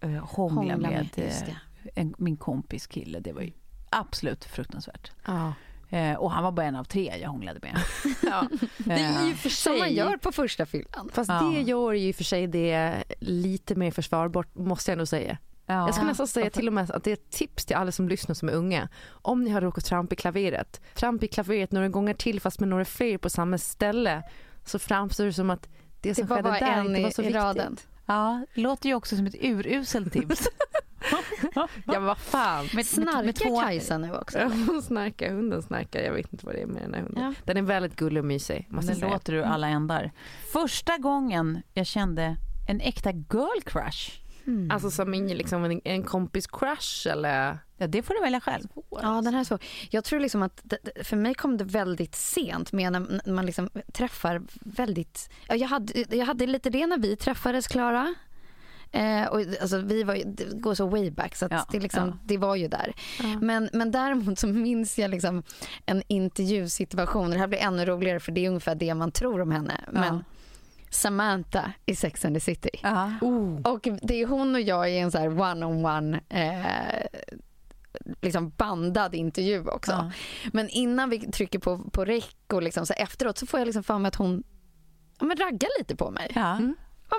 [0.00, 1.54] eh, hångla, Hångla med, med, eh,
[1.94, 3.20] en, min kompis kille.
[3.20, 3.52] Det var ju
[3.90, 5.12] absolut fruktansvärt.
[5.26, 5.52] Ja.
[5.90, 7.76] Eh, och han var bara en av tre jag hånglade med.
[8.22, 8.48] Ja.
[8.78, 9.96] Det är ju Eh, för Som man sig...
[9.96, 11.10] gör på första fyllan.
[11.12, 11.40] Fast Ja.
[11.40, 15.38] det gör ju för sig det lite mer försvarbart måste jag ändå säga.
[15.74, 15.86] Ja.
[15.86, 18.08] Jag skulle nästan säga till och med att det är ett tips till alla som
[18.08, 18.88] lyssnar som är unga.
[19.10, 22.68] Om ni har råkat trampa i klaveret, trampa i klaveret några gånger till fast med
[22.68, 24.22] några fler på samma ställe
[24.64, 25.68] så framstår det som att
[26.00, 27.42] det som skedde där en inte var så i viktigt.
[27.42, 27.76] raden.
[28.06, 30.48] Ja, det låter ju också som ett uruselt tips.
[31.54, 32.64] Ja men vad fan.
[32.64, 34.38] Med- med- med Snarkar två- Kajsa nu också?
[34.38, 36.00] Ja, Hon snarkar, hunden snarkar.
[36.00, 37.22] Jag vet inte vad det är med den här hunden.
[37.24, 37.34] Ja.
[37.44, 39.12] Den är väldigt gullig och mysig måste säga.
[39.12, 40.12] låter du alla ändar.
[40.52, 42.36] Första gången jag kände
[42.68, 44.19] en äkta girl crush.
[44.46, 44.70] Mm.
[44.70, 47.58] Alltså som en, liksom en, en kompis crush eller?
[47.76, 48.68] Ja, det får du välja själv.
[48.90, 49.58] Ja, den här är så.
[49.90, 53.70] Jag tror liksom att det, för mig kom det väldigt sent med när, man liksom
[53.92, 55.30] träffar väldigt...
[55.48, 58.14] Ja, jag, hade, jag hade lite det när vi träffades, Klara.
[58.92, 61.80] Eh, och, alltså, vi var, ju- det går så way back så att Ja, det,
[61.80, 62.18] liksom, ja.
[62.24, 62.92] det var ju där.
[63.22, 63.38] Ja.
[63.40, 65.42] Men, men däremot så minns jag liksom
[65.86, 67.30] en intervjusituation.
[67.30, 69.80] Det här blir ännu roligare för det är ungefär det man tror om henne.
[69.92, 70.24] Men
[70.90, 72.70] Samantha i Sex and the City.
[72.82, 73.12] Ja.
[73.64, 77.20] Och det är hon och jag i en så här one-on-one eh,
[78.20, 79.92] liksom bandad intervju också.
[79.92, 80.10] Ja.
[80.52, 83.82] Men innan vi trycker på, på rec och liksom så efteråt så får jag liksom
[83.82, 84.42] för mig att hon
[85.20, 86.32] ja, men raggar lite på mig.
[86.34, 86.58] Ja.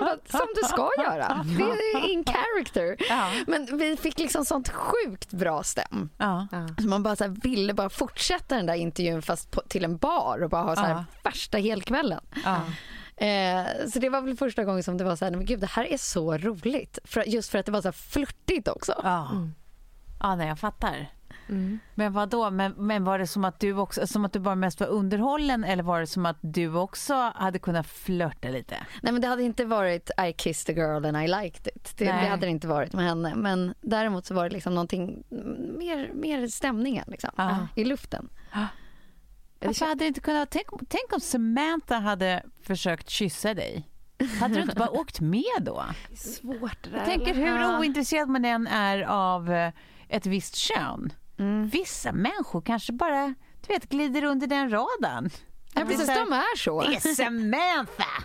[0.00, 1.44] bara, som du ska göra.
[1.58, 2.96] Det är in character.
[3.08, 3.30] Ja.
[3.46, 6.08] Men vi fick liksom sånt sjukt bra stäm.
[6.16, 6.46] Ja.
[6.82, 9.96] Så man bara så här ville bara fortsätta den där intervjun fast på, till en
[9.96, 11.04] bar och bara ha så här Ja.
[11.24, 12.20] värsta helkvällen.
[13.16, 15.66] Eh, så det var väl första gången som det var så här, men gud det
[15.66, 16.98] här är så roligt.
[17.04, 19.00] För, just för att det var så här flörtigt också.
[19.02, 19.30] Ja.
[20.20, 21.08] ja, nej, jag fattar.
[21.48, 21.78] Mm.
[21.94, 22.50] Men vad då?
[22.50, 25.64] Men, men var det som att du också, som att du bara mest var underhållen
[25.64, 28.76] eller var det som att du också hade kunnat flörta lite?
[29.02, 31.94] Nej men det hade inte varit I kissed a girl and I liked it.
[31.96, 33.34] Det, det hade det inte varit med henne.
[33.34, 35.24] Men däremot så var det liksom någonting
[35.78, 37.66] mer, mer stämningen liksom, Ja.
[37.74, 38.28] i luften.
[39.66, 43.88] Varför hade du inte kunnat, tänk, tänk om Samantha hade försökt kyssa dig.
[44.40, 45.84] Hade du inte bara åkt med då?
[46.16, 46.98] Svårt det där.
[46.98, 49.72] Jag tänker hur ointresserad man än är av eh,
[50.08, 51.12] ett visst kön.
[51.38, 51.68] Mm.
[51.68, 53.34] Vissa människor kanske bara
[53.66, 55.30] du vet, glider under den radarn.
[55.74, 56.82] Ja, det precis, här, de är så.
[56.82, 58.24] Det är Samantha!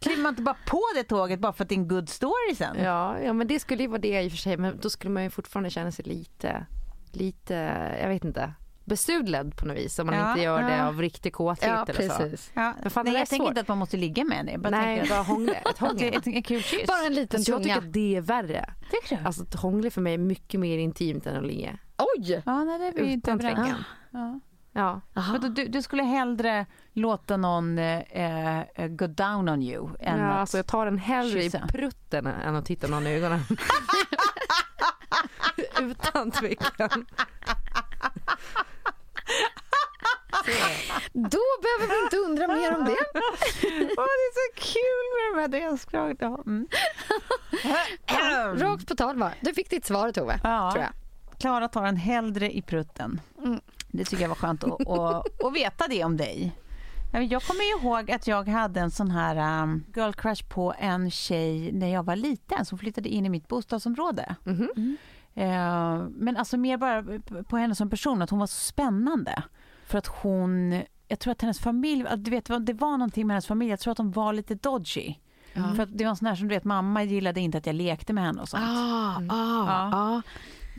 [0.00, 2.54] Kliver man inte bara på det tåget bara för att det är en good story
[2.56, 2.76] sen?
[2.82, 4.56] Ja, ja, men det skulle ju vara det i och för sig.
[4.56, 6.66] Men då skulle man ju fortfarande känna sig lite,
[7.12, 7.54] lite,
[8.00, 8.52] jag vet inte,
[8.84, 9.98] besudlad på något vis.
[9.98, 10.86] Om man Ja, inte gör det ja.
[10.86, 12.18] av riktig kåthet Ja, eller så.
[12.18, 12.50] precis.
[12.54, 14.58] Ja, Men fan, nej, det jag tänker inte att man måste ligga med henne.
[14.58, 16.14] Bara Nej, bara hångla, ett det hångel.
[16.14, 16.86] ett, kul kyss.
[16.86, 17.86] Bara en liten Fast jag tycker tunga.
[17.88, 18.74] att det är värre.
[18.90, 19.24] Tycker du?
[19.26, 21.78] Alltså att hångla för mig är mycket mer intimt än att ligga.
[21.98, 22.42] Oj!
[22.46, 23.68] ja, nej, det är vi inte överens.
[24.10, 24.40] Ja.
[24.76, 25.00] Ja.
[25.14, 30.18] Men då, du, du skulle hellre låta någon eh, eh, go down on you än
[30.20, 30.38] ja, att...
[30.38, 31.58] alltså jag tar den hellre kyssa.
[31.68, 33.40] i prutten än att titta någon i ögonen.
[35.80, 37.06] Utan tvekan.
[41.12, 42.90] Då behöver vi inte undra mer om det.
[43.96, 46.16] Åh, det är så kul med de här delskragen.
[46.20, 46.42] Ja.
[46.46, 46.66] Mm.
[48.60, 49.32] Rakt på tal bara.
[49.40, 50.70] Du fick ditt svar Tove, Ja.
[50.72, 50.92] tror jag.
[51.38, 53.20] Klara tar en hellre i prutten.
[53.38, 53.60] Mm.
[53.88, 56.52] Det tycker jag var skönt att, att, att veta det om dig.
[57.12, 61.72] Jag kommer ihåg att jag hade en sån här um, girl crush på en tjej
[61.72, 64.36] när jag var liten som flyttade in i mitt bostadsområde.
[64.44, 64.96] Mhm.
[65.34, 67.04] Eh, men alltså mer bara
[67.44, 69.42] på henne som person, att hon var så spännande.
[69.86, 73.46] För att hon, jag tror att hennes familj, du vet, det var någonting med hennes
[73.46, 75.14] familj, jag tror att de var lite dodgy.
[75.76, 77.74] För att det var en sån här som du vet, mamma gillade inte att jag
[77.74, 78.62] lekte med henne och sånt.
[78.66, 79.34] Ah, Ja.
[79.34, 80.22] ah, ah.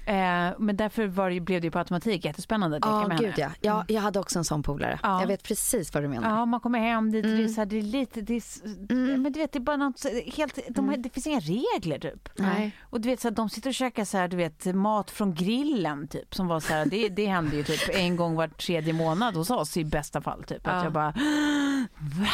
[0.07, 3.53] Eh, men därför var det, blev det på automatik jättespännande att leka med gud henne.
[3.61, 3.83] ja.
[3.87, 3.93] ja.
[3.95, 4.99] Jag hade också en sån polare.
[5.03, 5.19] Ja.
[5.21, 6.29] Jag vet precis vad du menar.
[6.37, 7.53] Ja, man kommer hem dit och det är Mm.
[7.53, 8.43] så här, det är lite, det är,
[8.91, 9.21] Mm.
[9.21, 12.29] men du vet det är bara något helt, de, har- det finns inga regler typ.
[12.35, 12.71] Nej.
[12.81, 15.33] Och du vet så här, de sitter och käkar så här, du vet mat från
[15.33, 18.93] grillen typ som var så här, det, det händer ju typ en gång var tredje
[18.93, 20.67] månad hos oss i bästa fall typ.
[20.67, 20.83] Att Ja.
[20.83, 21.11] jag bara
[21.97, 22.27] Va?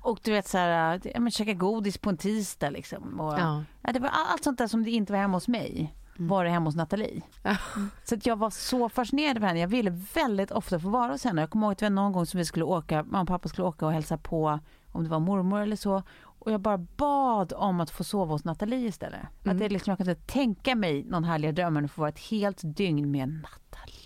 [0.00, 3.20] Och du vet så här, ja, men käka godis på en tisdag liksom.
[3.20, 3.64] Och, Ja.
[3.82, 6.44] ja, det var all- allt sånt där som det inte var hemma hos mig var
[6.44, 7.22] det hemma hos Nathalie.
[7.42, 7.56] Ja.
[8.04, 9.60] Så att jag var så fascinerad av henne.
[9.60, 11.42] Jag ville väldigt ofta få vara hos henne.
[11.42, 13.48] Jag kommer ihåg att det var någon gång som vi skulle åka, mamma och pappa
[13.48, 14.58] skulle åka och hälsa på
[14.92, 16.02] om det var mormor eller så.
[16.24, 19.20] Och jag bara bad om att få sova hos Nathalie istället.
[19.44, 22.18] Att det liksom, jag kunde tänka mig någon härligare dröm än att få vara ett
[22.18, 24.05] helt dygn med Nathalie.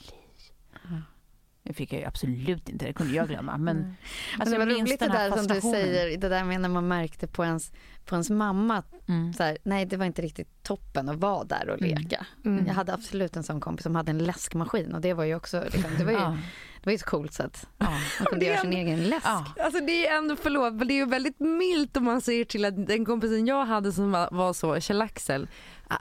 [1.70, 3.56] Det fick jag ju absolut inte, det kunde jag glömma.
[3.58, 3.94] Men, Men
[4.38, 7.26] alltså, det var roligt det där som du säger, det där med när man märkte
[7.26, 7.72] på ens,
[8.04, 9.32] på ens mamma att Mm.
[9.32, 11.98] så här, nej det var inte riktigt toppen att vara där och Mm.
[12.02, 12.26] leka.
[12.44, 12.66] Mm.
[12.66, 15.64] Jag hade absolut en sån kompis som hade en läskmaskin och det var ju också,
[15.72, 16.36] liksom, det var ju, Ja.
[16.80, 17.86] det var ju så coolt så att Ja.
[18.18, 19.26] man kunde göra sin egen läsk.
[19.26, 19.44] Ja.
[19.64, 22.64] Alltså det är ändå, förlåt, men det är ju väldigt milt om man ser till
[22.64, 25.48] att den kompisen jag hade som var, var så, Kjell-Axel,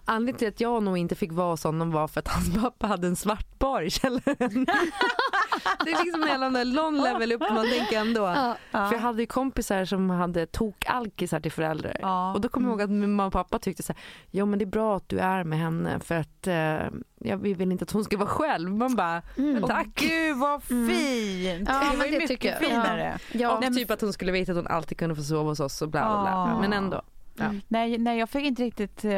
[0.05, 3.07] anledningen till att jag nog inte fick vara sån var för att hans pappa hade
[3.07, 4.65] en svart bar i källaren.
[5.85, 8.21] det är liksom hela den där lång level upp man tänker ändå.
[8.21, 8.55] Ja.
[8.71, 11.97] För jag hade ju kompisar som hade tokalkisar till föräldrar.
[12.01, 12.33] Ja.
[12.33, 14.59] Och då kommer jag ihåg att min mamma och pappa tyckte så här, jo men
[14.59, 17.83] det är bra att du är med henne för att eh, jag vi vill inte
[17.83, 18.71] att hon ska vara själv.
[18.71, 19.63] Man bara, Mm.
[19.63, 19.87] tack.
[19.95, 21.69] Gud vad fint!
[21.69, 22.59] Ja, det var ju mycket tycker jag.
[22.59, 23.17] finare.
[23.31, 23.57] Ja.
[23.57, 25.89] och typ att hon skulle veta att hon alltid kunde få sova hos oss och
[25.89, 26.29] bla bla bla.
[26.53, 26.59] Ja.
[26.61, 27.01] Men ändå.
[27.39, 27.51] Ja.
[27.67, 29.05] Nej, nej, jag fick inte riktigt...
[29.05, 29.11] eh,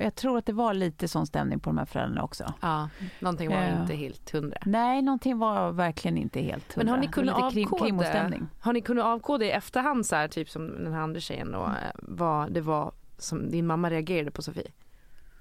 [0.00, 2.52] Jag tror att det var lite sån stämning på de här föräldrarna också.
[2.60, 2.88] Ja,
[3.20, 3.80] någonting var Ja.
[3.80, 4.58] inte helt hundra.
[4.66, 7.12] Nej, någonting var verkligen inte helt Men har ni hundra.
[7.32, 7.64] kunnat krim-
[7.98, 11.52] avkoda, har ni kunnat avkoda i efterhand så här, typ som den här andra tjejen
[11.52, 11.72] då, eh,
[12.02, 14.70] vad det var som din mamma reagerade på Sofie?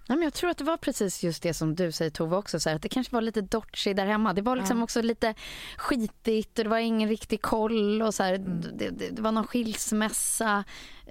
[0.10, 2.60] Nej, men jag tror att det var precis just det som du säger Tove också,
[2.60, 4.34] så här, att det kanske var lite dodgy där hemma.
[4.34, 4.84] Det var liksom Ja.
[4.84, 5.34] också lite
[5.78, 8.62] skitigt och det var ingen riktig koll och så här, Mm.
[8.78, 10.64] det, det, det var någon skilsmässa.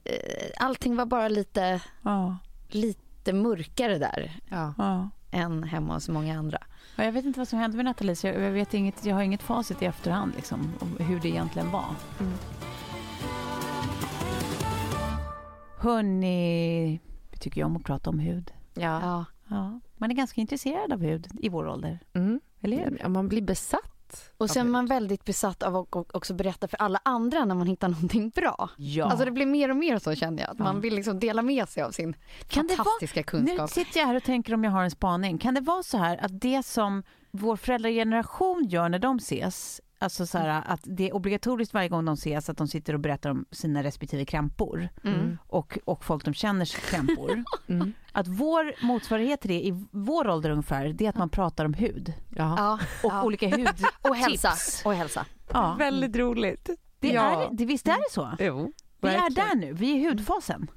[0.04, 0.12] Eh,
[0.58, 2.38] Allting var bara lite, Ja,
[2.68, 5.08] lite mörkare där Ja.
[5.30, 6.58] än hemma hos många andra.
[6.96, 9.14] Ja, Jag vet inte vad som hände med Nathalie, så jag, jag, vet inget, jag
[9.14, 11.84] har inget facit i efterhand liksom, om hur det egentligen var.
[15.78, 18.52] Hörni, vi tycker ju om att prata om hud.
[18.76, 19.00] Ja.
[19.02, 19.24] Ja.
[19.48, 21.98] Ja, man är ganska intresserad av hud i vår ålder.
[22.12, 22.40] Mm.
[22.62, 22.98] Eller hur?
[23.02, 24.30] Ja, man blir besatt.
[24.36, 27.54] Och sen är man väldigt besatt av att och- också berätta för alla andra när
[27.54, 28.70] man hittar någonting bra.
[28.76, 29.04] Ja.
[29.04, 30.50] Alltså det blir mer och mer så känner jag.
[30.50, 32.16] Att man vill liksom dela med sig av sin
[32.48, 33.70] Kan det vara- fantastiska Nu kunskap.
[33.70, 35.38] sitter jag här och tänker om jag har en spaning.
[35.38, 40.26] Kan det vara så här att det som vår föräldrageneration gör när de ses, alltså
[40.26, 43.30] så här, att det är obligatoriskt varje gång de ses att de sitter och berättar
[43.30, 45.38] om sina respektive krämpor Mm.
[45.46, 47.44] och, och folk de känner krämpor.
[47.68, 47.92] Mm.
[48.12, 51.74] Att vår motsvarighet till det i vår ålder ungefär, det är att man pratar om
[51.74, 52.78] hud Ja.
[53.02, 53.22] Och Ja.
[53.22, 53.68] olika hud.
[54.02, 54.50] Och hälsa.
[54.50, 54.82] Tips.
[54.84, 55.26] Och hälsa.
[55.52, 55.74] Ja.
[55.78, 56.70] Väldigt roligt.
[57.00, 57.42] Det ja.
[57.44, 58.30] är, det, visst är det så?
[58.38, 60.66] Jo, Vi är där nu, vi är i hudfasen.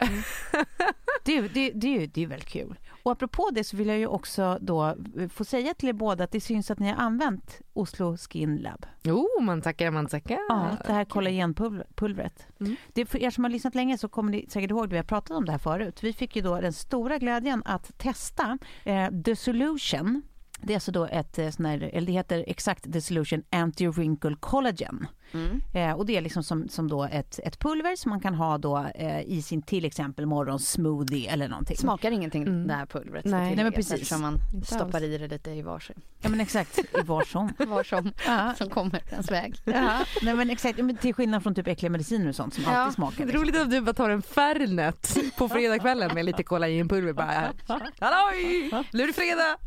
[1.24, 2.76] Det, är- det, det, är ju- det är väldigt kul.
[3.10, 4.96] Och apropå det så vill jag ju också då
[5.30, 8.86] få säga till er båda att det syns att ni har använt Oslo Skin Lab.
[9.04, 10.40] Jo, man tackar, man tackar.
[10.50, 12.48] Ja, det här kollagenpulvret.
[12.60, 12.76] Mm.
[12.94, 15.04] Det för er som har lyssnat länge så kommer ni säkert ihåg att vi har
[15.04, 16.04] pratat om det här förut.
[16.04, 20.22] Vi fick ju då den stora glädjen att testa eh, The Solution.
[20.62, 24.36] Det är alltså då ett eh, sån här, eller det heter exakt The Solution Anti-Wrinkle
[24.40, 25.08] Collagen.
[25.34, 25.62] Mm.
[25.74, 28.58] Eh, och det är liksom som, som då ett, ett pulver som man kan ha
[28.58, 31.78] då eh, i sin till exempel morgonsmoothie eller någonting.
[31.78, 32.68] Smakar ingenting Mm.
[32.68, 33.26] det här pulvret.
[33.26, 33.56] Nej.
[33.56, 33.94] Nej, men precis.
[33.94, 35.04] Eftersom man Inte stoppar alls.
[35.04, 36.02] i det lite i varsin.
[36.22, 37.54] Ja men exakt, i var som.
[37.68, 38.54] Var som, Ja.
[38.58, 39.56] som kommer ens väg.
[39.66, 42.70] Ja, nej men exakt, men till skillnad från typ äckliga mediciner och sånt som Ja.
[42.72, 43.18] alltid smakar.
[43.18, 43.42] Det är Liksom.
[43.42, 47.54] roligt om du bara tar en Fernet på fredagskvällen med lite kollagenpulver bara.
[48.00, 48.72] Halloj!
[48.94, 49.58] Nu är det fredag!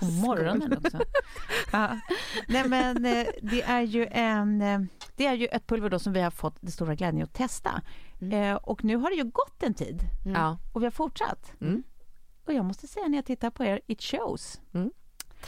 [0.00, 0.98] På morgonen också.
[1.72, 1.98] Ja.
[2.48, 4.80] Nej men eh, det är ju en, eh,
[5.16, 7.82] det är ju ett pulver då som vi har fått den stora glädjen att testa.
[8.32, 10.56] Eh, och nu har det ju gått en tid Mm.
[10.72, 11.52] Och vi har fortsatt.
[11.60, 11.82] Mm.
[12.46, 14.60] Och jag måste säga när jag tittar på er, it shows.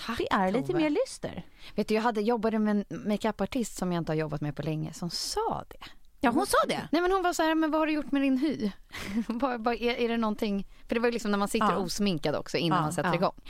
[0.07, 0.79] Tack, Det är lite Tove.
[0.79, 1.47] mer lyster.
[1.75, 4.63] Vet du, jag hade jobbade med en makeupartist som jag inte har jobbat med på
[4.63, 5.77] länge som sa det.
[6.21, 6.89] Ja hon sa det.
[6.93, 8.71] Nej men hon var så här, men vad har du gjort med din hy?
[9.81, 10.67] är, är det någonting?
[10.89, 11.77] För det var ju liksom när man sitter Ja.
[11.77, 13.15] osminkad också innan Ja, man sätter ja.
[13.15, 13.41] igång.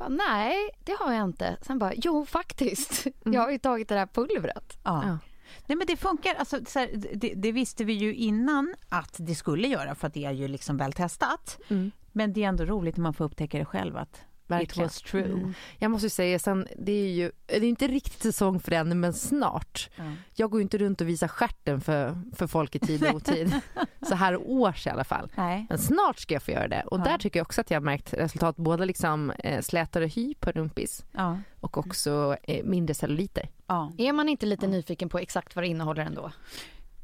[0.00, 1.56] Bara, Nej, det har jag inte.
[1.62, 3.06] Sen bara, jo faktiskt.
[3.24, 4.78] Jag har ju tagit det här pulvret.
[4.84, 5.02] Ja.
[5.06, 5.18] Ja.
[5.66, 9.34] Nej men det funkar, alltså, så här, det, det visste vi ju innan att det
[9.34, 11.60] skulle göra för att det är ju liksom väl testat.
[11.68, 11.90] Mm.
[12.12, 14.86] Men det är ändå roligt när man får upptäcka det själv att Verkligen.
[14.86, 15.24] it was true.
[15.24, 15.54] Mm.
[15.78, 19.12] Jag måste säga sen, det är ju det är inte riktigt säsong för ännu men
[19.12, 19.90] snart.
[19.96, 20.04] Ja.
[20.34, 23.60] Jag går inte runt och visar stjärten för, för folk i tid och otid.
[24.08, 25.30] Så här års i alla fall.
[25.36, 25.66] Nej.
[25.68, 26.82] Men snart ska jag få göra det.
[26.86, 27.04] Och Ja.
[27.04, 28.56] där tycker jag också att jag har märkt resultat.
[28.56, 31.38] Både liksom eh, slätare hy på rumpis Ja.
[31.60, 33.48] och också eh, mindre celluliter.
[33.66, 33.92] ja.
[33.98, 36.30] Är man inte lite nyfiken på exakt vad det innehåller ändå?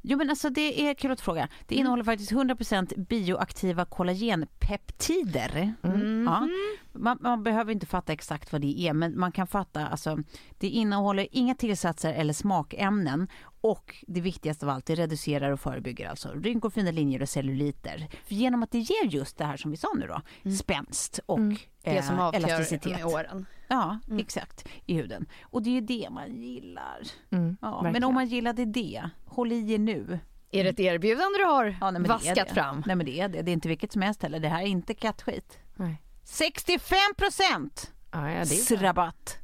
[0.09, 1.49] Jo men alltså det är kul att fråga.
[1.67, 5.75] Det innehåller faktiskt 100% bioaktiva kollagenpeptider.
[5.83, 6.25] Mm.
[6.25, 6.49] Ja.
[6.93, 10.19] Man, man behöver inte fatta exakt vad det är men man kan fatta alltså
[10.59, 13.29] det innehåller inga tillsatser eller smakämnen
[13.71, 18.09] och det viktigaste av allt det reducerar och förebygger alltså rynkor, fina linjer och celluliter.
[18.25, 21.39] För genom att det ger just det här som vi sa nu då, spänst och
[21.39, 21.57] Mm.
[21.83, 22.93] Det eh, som avgör elasticitet.
[22.93, 23.47] med åren.
[23.69, 24.69] Ja, exakt.
[24.87, 25.27] I huden.
[25.43, 27.03] Och det är ju det man gillar.
[27.31, 30.19] Mm, Ja, men om man gillade det, håll i er nu.
[30.51, 32.55] Är det ett erbjudande du har Ja, nej, det vaskat det.
[32.55, 32.83] fram?
[32.87, 33.43] Nej men det är det.
[33.43, 34.39] Det är inte vilket som helst heller.
[34.41, 35.59] Det här är inte kattskit.
[35.77, 36.03] Nej.
[36.25, 39.39] 65 procent Ja, ja, det, rabatt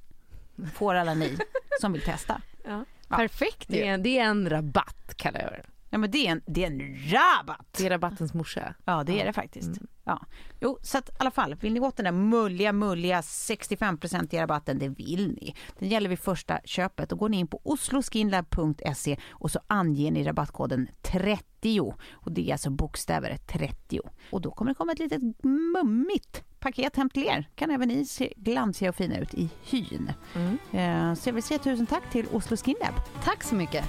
[0.75, 1.39] får alla ni
[1.81, 2.41] som vill testa.
[2.65, 2.85] ja.
[3.17, 3.75] Perfekt ju.
[3.75, 5.63] det, är, en- det är en rabatt kallar jag det.
[5.91, 7.75] Ja men det är en, det är en rabatt.
[7.79, 8.75] Det är rabattens morsa.
[8.85, 9.71] Ja det är det faktiskt.
[10.05, 10.27] Ja.
[10.61, 13.99] Jo så att i alla fall, vill ni åt den där mulliga mulliga 65
[14.31, 15.55] i rabatten, det vill ni.
[15.79, 17.09] Den gäller vid första köpet.
[17.09, 22.53] Då går ni in på osloskinlab.se och så anger ni rabattkoden 30 och det är
[22.53, 24.01] alltså bokstäver 30.
[24.31, 27.49] Och då kommer det komma ett litet mummigt paket hem till er.
[27.55, 30.13] Kan även ni se glansiga och fina ut i hyn.
[30.35, 30.59] Mm.
[30.73, 32.95] Eh, Så jag vill säga tusen tack till Oslo Skin Lab.
[33.25, 33.85] Tack så mycket.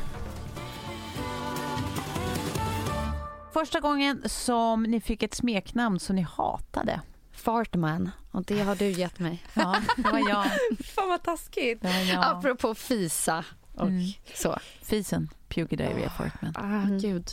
[3.53, 7.01] Första gången som ni fick ett smeknamn som ni hatade.
[7.31, 8.09] Fartman.
[8.31, 9.43] Och det har du gett mig.
[9.53, 10.45] Ja, det var jag.
[10.85, 11.83] Fan vad taskigt.
[11.83, 12.23] Jag.
[12.25, 14.01] Apropå fisa och Mm.
[14.35, 14.57] så.
[14.81, 16.53] Fisen, Diarrhea Fartman.
[16.57, 16.99] Ah, Mm.
[16.99, 17.27] gud.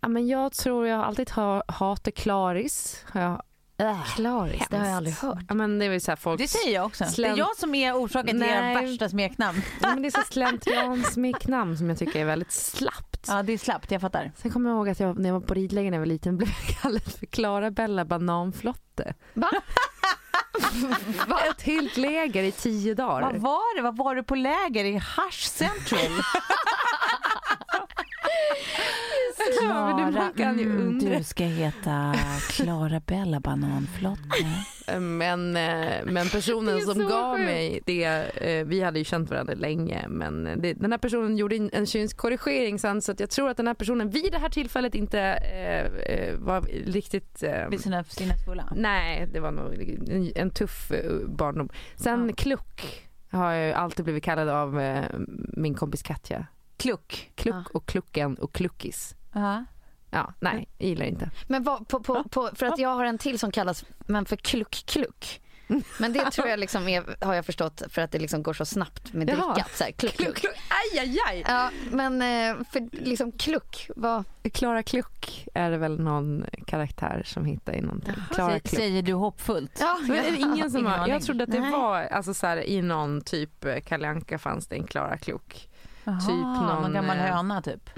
[0.00, 3.04] Ja, men jag tror jag alltid har hatat klaris.
[3.10, 3.42] Har jag,
[3.78, 4.96] äh, Klaris, det har jag hemskt.
[4.96, 5.44] aldrig hört.
[5.48, 6.40] Ja, men det är så här folk...
[6.40, 7.04] Det säger jag också.
[7.04, 9.62] Det Slänt- är jag som är orsaken till era värsta smeknamn.
[9.82, 13.24] Ja, men det är så slentriansmeknamn som jag tycker är väldigt slappt.
[13.28, 14.32] Ja, det är slappt, jag fattar.
[14.36, 16.36] Sen kommer jag ihåg att jag, när jag var på ridläger när jag var liten
[16.36, 19.14] blev jag kallad för Klara-Bella Bananflotte.
[19.34, 19.50] Va?
[21.50, 23.22] Ett helt läger i tio dagar.
[23.32, 23.82] Vad var det?
[23.82, 26.00] Vad var du på läger i Hush Central?
[29.60, 31.18] Klara, man kan ju mm, undra.
[31.18, 32.14] du ska heta
[32.50, 34.20] Klara Bella Bananflotte.
[35.00, 37.44] Men, eh, men personen som gav sjukt.
[37.46, 41.56] mig det, eh, vi hade ju känt varandra länge men det, den här personen gjorde
[41.56, 44.48] en, en könskorrigering sen så att jag tror att den här personen vid det här
[44.48, 48.72] tillfället inte eh, eh, var riktigt eh, Vid sina sinnesfulla.
[48.76, 49.74] Nej, det var nog
[50.08, 50.92] en, en tuff
[51.26, 51.68] barndom.
[51.96, 52.34] Sen Ja.
[52.36, 55.04] Kluck har jag alltid blivit kallad av eh,
[55.56, 56.46] min kompis Katja.
[56.76, 57.30] Kluck.
[57.34, 57.64] Kluck Ja.
[57.72, 59.14] och Klucken och Kluckis.
[59.34, 59.64] Ja.
[60.10, 61.30] Ja, nej, jag gillar inte.
[61.46, 64.36] Men vad, på, på, på, för att jag har en till som kallas men för
[64.36, 65.40] kluck-kluck.
[65.98, 68.64] Men det tror jag liksom är, har jag förstått för att det liksom går så
[68.64, 69.70] snabbt med drickat.
[69.74, 70.36] Så här, kluck, kluck.
[70.36, 70.54] kluck.
[70.54, 71.44] Aj, aj, aj!
[71.48, 74.24] Ja, men eh, för liksom kluck, vad...
[74.52, 78.14] Klara Kluck är det väl någon karaktär som hittar i någonting.
[78.30, 78.74] Klara Säger, Kluck.
[78.74, 79.78] säger du hoppfullt.
[79.80, 81.72] Ja, Men är det ingen som har, jag trodde att det Nej.
[81.72, 85.70] var alltså så här, i någon typ eh, Kalle Anka fanns det en Klara Kluck.
[86.04, 87.90] Typ någon, någon gammal eh, höna typ.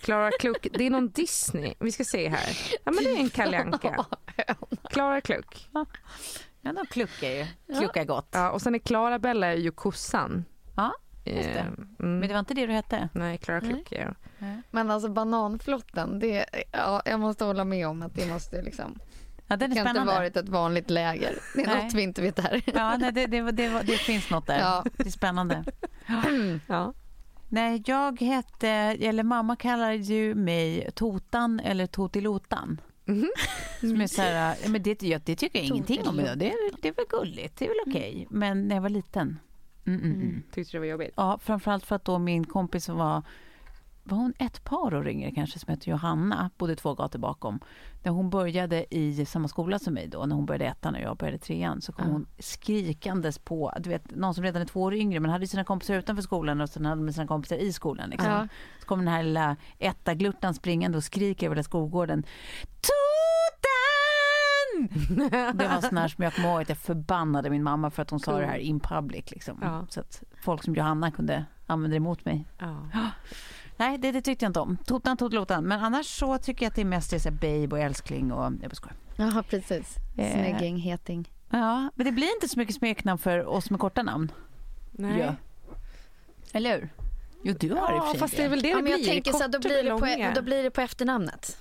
[0.00, 1.74] Klara Kluck, det är någon Disney.
[1.78, 2.58] Vi ska se här.
[2.84, 4.06] Ja men det är en Kalle Anka.
[4.90, 5.68] Klara Kluck.
[6.62, 7.46] Ja, de kluckar ju.
[7.78, 8.28] Kluckar gott.
[8.30, 10.44] Ja, och sen är Klara Bella ju kossan.
[10.76, 10.92] Ja,
[11.24, 11.58] just det.
[11.58, 11.88] Eh, mm.
[11.98, 13.08] Men det var inte det du hette?
[13.12, 13.60] Nej, Klara.
[13.60, 14.14] Kluck är
[14.70, 18.98] Men alltså bananflotten, det, ja, jag måste hålla med om att det måste liksom,
[19.46, 20.14] Ja, den det är kan inte spännande.
[20.14, 21.38] varit ett vanligt läger.
[21.54, 21.84] Det är Nej.
[21.84, 22.62] något vi inte vet här.
[22.74, 24.58] Ja, nej, det, det, det, det finns något där.
[24.58, 24.84] Ja.
[24.96, 25.64] Det är spännande.
[26.66, 26.94] Ja.
[27.52, 32.80] Nej, jag hette, eller mamma kallade ju mig Totan eller Totilotan.
[33.04, 33.30] Mhm.
[33.80, 36.38] Som är så här, men det, jag, det tycker jag ingenting om idag.
[36.38, 38.26] Det, det är väl gulligt, det är väl okej.
[38.30, 39.38] Men när jag var liten.
[39.86, 40.42] Mm, mm, mm.
[40.52, 41.14] Tyckte det var jobbigt.
[41.16, 43.22] Ja, framförallt för att då min kompis som var
[44.02, 47.60] var hon ett par år yngre kanske som hette Johanna, bodde två gator bakom.
[48.02, 51.16] När hon började i samma skola som mig då, när hon började ettan och jag
[51.16, 52.12] började trean, så kom Ja.
[52.12, 55.64] hon skrikandes på, du vet, någon som redan är två år yngre men hade sina
[55.64, 58.10] kompisar utanför skolan och sen hade med sina kompisar i skolan.
[58.10, 58.30] Liksom.
[58.30, 58.48] Ja.
[58.80, 62.24] Så kom den här lilla etta-gluttan springande och skriker över hela skolgården.
[65.54, 68.10] Det var sån här som jag kommer ihåg att jag förbannade min mamma för att
[68.10, 69.30] hon sa det här in public.
[69.30, 69.58] Liksom.
[69.62, 69.86] Ja.
[69.88, 72.46] Så att folk som Johanna kunde använda det emot mig.
[72.58, 72.76] Ja.
[73.80, 74.76] Nej, det, det tyckte jag inte om.
[74.86, 75.64] Totan, totlotan.
[75.64, 78.32] Men annars så tycker jag att det är mest det, så här, babe och älskling
[78.32, 78.44] och...
[78.44, 78.96] Jag bara skojar.
[79.16, 79.96] Jaha, precis.
[80.18, 80.32] Eh.
[80.32, 81.32] Snygging, heting.
[81.50, 84.32] Ja, men det blir inte så mycket smeknamn för oss med korta namn.
[84.90, 85.20] Nej.
[85.20, 85.34] Ja.
[86.52, 86.88] Eller hur?
[87.42, 89.32] Jo, du har Ja, sig fast det är väl det Ja, det men jag tänker
[89.32, 91.58] så då, blir det på, då blir det på efternamnet.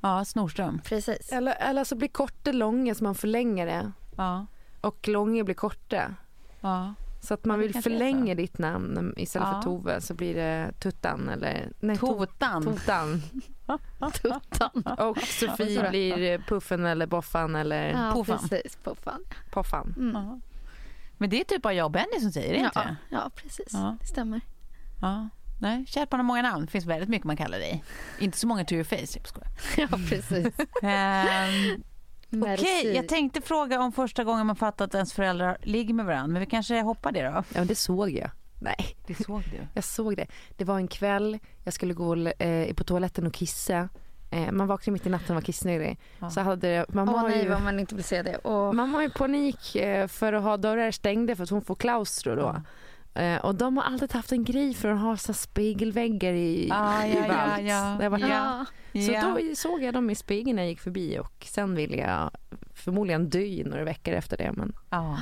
[0.00, 0.80] Ja, Snorström.
[0.84, 1.32] Precis.
[1.32, 3.92] Eller, eller så blir korta långa så man förlänger det.
[4.16, 4.46] Ja.
[4.80, 6.14] Och långa blir korta.
[6.60, 6.94] ja.
[7.20, 9.54] Så att man Ja, vill förlänga ditt namn istället Ja.
[9.54, 12.62] för Tove så blir det Tuttan eller nej, To- Totan.
[12.64, 13.22] Totan.
[14.22, 14.82] Tuttan.
[14.98, 15.90] Och Sofie Ja.
[15.90, 18.48] blir Puffen eller Boffan eller Ja, Puffan.
[18.48, 18.76] precis.
[18.84, 19.20] Puffan.
[19.50, 19.94] Poffan.
[19.98, 20.40] Mm.
[21.18, 22.96] Men det är typ bara jag och Benny som säger det, inte?
[23.10, 23.68] Ja, ja, precis.
[23.72, 23.96] Ja.
[24.00, 24.40] Det stämmer.
[25.00, 25.28] Ja.
[25.60, 26.64] Nej, kärt barn har många namn.
[26.64, 27.84] Det finns väldigt mycket man kallar dig.
[28.18, 29.50] Inte så många to your face, jag skojar.
[29.76, 30.54] Ja, precis.
[32.32, 32.96] Ehm, Okej, Merci.
[32.96, 36.32] jag tänkte fråga om första gången man fattat att ens föräldrar ligger med varandra.
[36.32, 37.28] Men vi kanske hoppar det då.
[37.28, 38.30] Ja men det såg jag.
[38.62, 39.66] Nej, Det såg du.
[39.74, 40.26] jag såg det.
[40.56, 43.88] Det var en kväll, jag skulle gå eh, på toaletten och kissa.
[44.30, 45.98] Eh, man vaknade mitt i natten och var kissnödig.
[46.18, 46.30] Ja.
[46.30, 48.38] Så hade, man, Åh nej, ju, vad man inte vill se det.
[48.44, 48.72] Åh.
[48.72, 52.34] man var i panik eh, för att ha dörrar stängda för att hon får klaustro
[52.36, 52.48] då.
[52.48, 52.56] Eh,
[53.42, 57.14] och de har alltid haft en grej för att ha så spegelväggar i, Ah, i
[57.14, 57.96] ja, ja, ja.
[58.00, 58.64] Det var Ja.
[58.92, 59.20] Så Ja.
[59.38, 62.30] då såg jag dem i spegeln när jag gick förbi och sen ville jag
[62.74, 64.52] förmodligen dö i några veckor efter det.
[64.52, 65.18] Men Ja.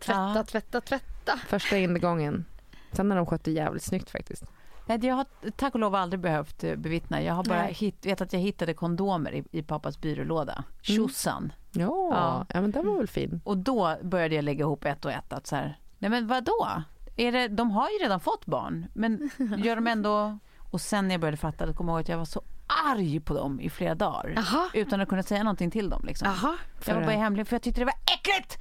[0.00, 1.36] Tvätta, tvätta, tvätta.
[1.48, 2.44] första ingången.
[2.92, 4.44] Sen har de skött det jävligt snyggt faktiskt.
[4.86, 7.22] Nej, Jag har tack och lov aldrig behövt eh, bevittna.
[7.22, 7.72] Jag har bara Nej.
[7.72, 10.64] hitt, vet att jag hittade kondomer i, i pappas byrålåda.
[10.82, 11.52] Tjosan.
[11.72, 12.46] Ja, Ja.
[12.48, 12.60] ja.
[12.60, 13.40] men den var väl fin.
[13.44, 15.32] Och då började jag lägga ihop ett och ett.
[15.32, 16.82] Att så här, nej men vadå?
[17.16, 19.30] Är det, de har ju redan fått barn, men
[19.64, 20.38] gör de ändå...
[20.70, 22.42] Och sen när jag började fatta, då kommer jag ihåg att jag var så
[22.86, 24.32] arg på dem i flera dagar.
[24.36, 24.68] Jaha.
[24.74, 26.04] Utan att kunna säga någonting till dem.
[26.06, 26.28] Liksom.
[26.28, 26.56] Jaha.
[26.86, 28.58] Jag var För- bara hemlig för jag tyckte det var äckligt!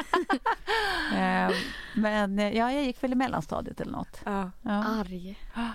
[1.15, 1.51] Eh,
[1.95, 4.21] men ja, jag gick väl i mellanstadiet eller något.
[4.25, 4.51] Ja.
[4.63, 4.85] Ja.
[4.85, 5.39] Arg.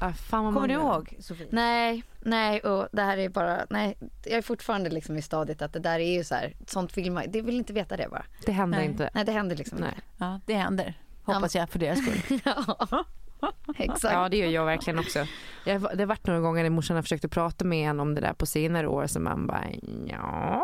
[0.00, 1.46] Vad Kommer du ihåg, Sofie?
[1.50, 5.72] Nej, nej, och det här är bara, nej, jag är fortfarande liksom i stadiet att
[5.72, 8.24] det där är ju så här, sånt vill man, det vill inte veta det bara.
[8.46, 8.86] Det hände Nej.
[8.86, 9.10] inte.
[9.14, 9.94] Nej, det händer liksom Nej.
[10.16, 10.94] Ja, det händer.
[11.34, 12.40] Hoppas jag för deras skull.
[12.44, 13.04] Ja,
[13.76, 14.14] exakt.
[14.14, 15.26] Ja det gör jag verkligen också.
[15.64, 18.14] Jag, det har varit några gånger när morsan har försökt att prata med en om
[18.14, 19.64] det där på senare år så man bara
[20.06, 20.62] ja,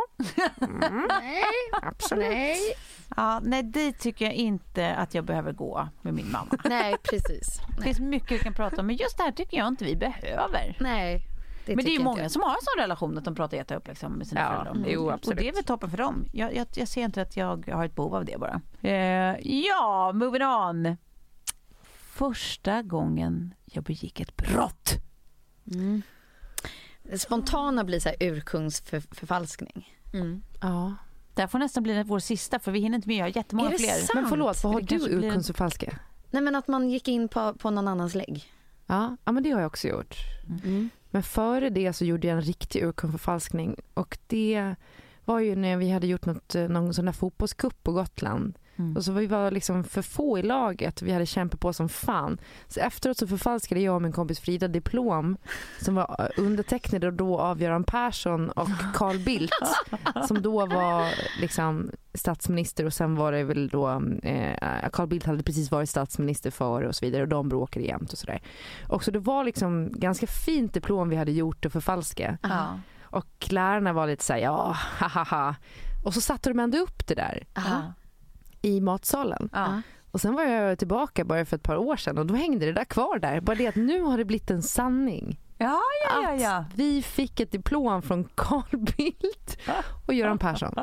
[0.61, 1.45] mm, Nej,
[1.83, 2.29] absolut.
[2.29, 2.59] nej.
[3.17, 6.59] Ja, nej, dit tycker jag inte att jag behöver gå med min mamma.
[6.65, 7.61] Nej, precis.
[7.77, 9.97] Det finns mycket vi kan prata om, men just det här tycker jag inte vi
[9.97, 10.77] behöver.
[10.81, 11.27] nej
[11.67, 12.31] men det är ju många jag.
[12.31, 14.91] som har en sån relation att de pratar jättehögt liksom, med sina Ja, föräldrar.
[14.93, 15.39] jo, Och absolut.
[15.39, 16.25] det är väl toppen för dem.
[16.33, 18.61] Jag, jag, jag ser inte att jag har ett behov av det bara.
[18.83, 19.37] Eh,
[19.67, 20.97] ja, moving on.
[22.13, 24.93] Första gången jag begick ett brott.
[25.73, 26.03] Mm.
[27.19, 29.95] spontana blir så här urkungsförfalskning.
[30.61, 30.95] Ja.
[31.35, 33.17] Det här får nästan bli vår sista för vi hinner inte med.
[33.17, 33.89] Jag har jättemånga Är det fler.
[33.93, 34.11] sant?
[34.15, 35.99] Men förlåt, vad har Det du urkundsförfalska?
[36.31, 38.45] Nej men att man gick in på, på någon annans lägg.
[38.87, 40.17] Ja, ja, men det har jag också gjort.
[40.65, 40.91] Mm.
[41.11, 44.75] Men före det så gjorde jag en riktig urkundsförfalskning och det
[45.25, 48.59] var ju när vi hade gjort något, eh, någon sån där fotbollscup på Gotland.
[48.77, 48.97] Mm.
[48.97, 51.03] Och så vi var liksom för få i laget.
[51.03, 52.39] Vi hade kämpat på som fan.
[52.69, 55.37] Så efteråt så förfalskade jag och min kompis Frida diplom
[55.81, 59.53] som var undertecknade då av Göran Persson och Carl Bildt
[60.29, 61.09] som då var
[61.41, 66.51] liksom statsminister och sen var det väl då eh, Carl Bildt hade precis varit statsminister
[66.51, 68.43] före och så vidare och de bråkade jämt och sådär.
[68.89, 72.39] Och så det var liksom ganska fint diplom vi hade gjort att förfalska.
[72.43, 72.81] Ja.
[73.03, 75.57] Och lärarna var lite såhär, ja, hahaha.
[76.05, 77.93] Och så satte de ändå upp det där Ja.
[78.65, 79.49] I matsalen.
[79.53, 79.83] Ja.
[80.11, 82.73] Och sen var jag tillbaka bara för ett par år sedan och då hängde det
[82.73, 83.41] där kvar där.
[83.41, 85.41] Bara det att nu har det blivit en sanning.
[85.59, 86.57] Ja, ja, ja, ja.
[86.57, 89.59] Att vi fick ett diplom från Carl Bildt
[90.07, 90.75] och Göran Persson.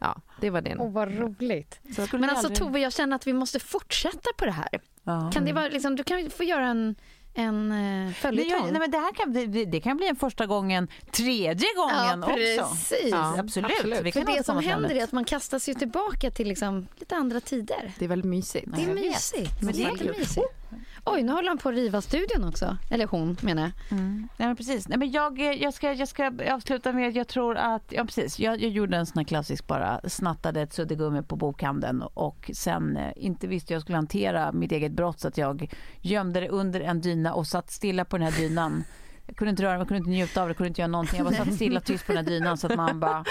[0.00, 0.76] Ja, det var det.
[0.78, 1.80] Åh vad roligt.
[2.12, 4.68] Men alltså aldrig- Tove jag känner att vi måste fortsätta på det här.
[5.02, 5.30] Ja.
[5.34, 6.94] Kan det vara liksom, du kan få göra en,
[7.38, 8.70] en eh, Nej, följetong.
[8.70, 12.34] nej, men det här kan, det, det kan bli en första gången, tredje gången också.
[12.36, 13.10] precis.
[13.10, 13.38] Ja.
[13.38, 13.70] Absolut.
[13.70, 14.00] absolut.
[14.02, 17.16] Vi kan För det som händer är att man kastas ju tillbaka till liksom lite
[17.16, 17.92] andra tider.
[17.98, 18.66] Det är väldigt mysigt.
[18.76, 19.62] Det är mysigt.
[19.62, 20.57] Men det är jättemysigt.
[21.04, 22.76] Oj, nu håller han på att riva studion också.
[22.90, 23.98] Eller hon menar jag.
[23.98, 24.28] Mm.
[24.36, 24.88] Nej, men precis.
[24.88, 27.82] Nej, men jag, jag, ska, jag ska avsluta med att jag tror att...
[27.88, 28.38] Ja, precis.
[28.38, 30.00] Jag, jag gjorde en sån här klassisk bara.
[30.04, 34.92] Snattade ett suddgummi på bokhandeln och sen eh, inte visste jag skulle hantera mitt eget
[34.92, 35.70] brott så att jag
[36.00, 38.84] gömde det under en dyna och satt stilla på den här dynan.
[39.30, 41.16] Jag kunde inte röra mig, jag kunde inte njuta av det, kunde inte göra någonting.
[41.18, 43.24] Jag bara satt stilla tyst på den här dynan så att man bara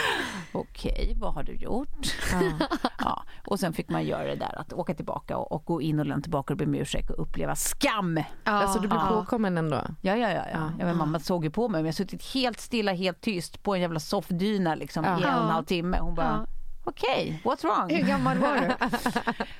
[0.51, 2.15] okej, vad har du gjort?
[2.99, 3.23] Ja.
[3.47, 6.05] Och sen fick man göra det där att åka tillbaka och, och gå in och
[6.05, 8.19] lämna tillbaka och be om ursäkt och uppleva skam.
[8.43, 9.07] Alltså du blev Ja.
[9.21, 9.75] påkommen ändå?
[10.01, 10.29] Ja, ja, ja.
[10.35, 10.43] ja.
[10.53, 10.71] Ja.
[10.79, 11.81] ja men mamma såg ju på mig.
[11.81, 15.09] Men jag har suttit helt stilla, helt tyst på en jävla soffdyna liksom, Ja.
[15.19, 15.53] i en och en Ja.
[15.53, 15.97] halv timme.
[16.01, 16.45] Hon bara,
[16.87, 17.89] Okej, what's wrong?
[17.89, 18.67] Hur gammal var du?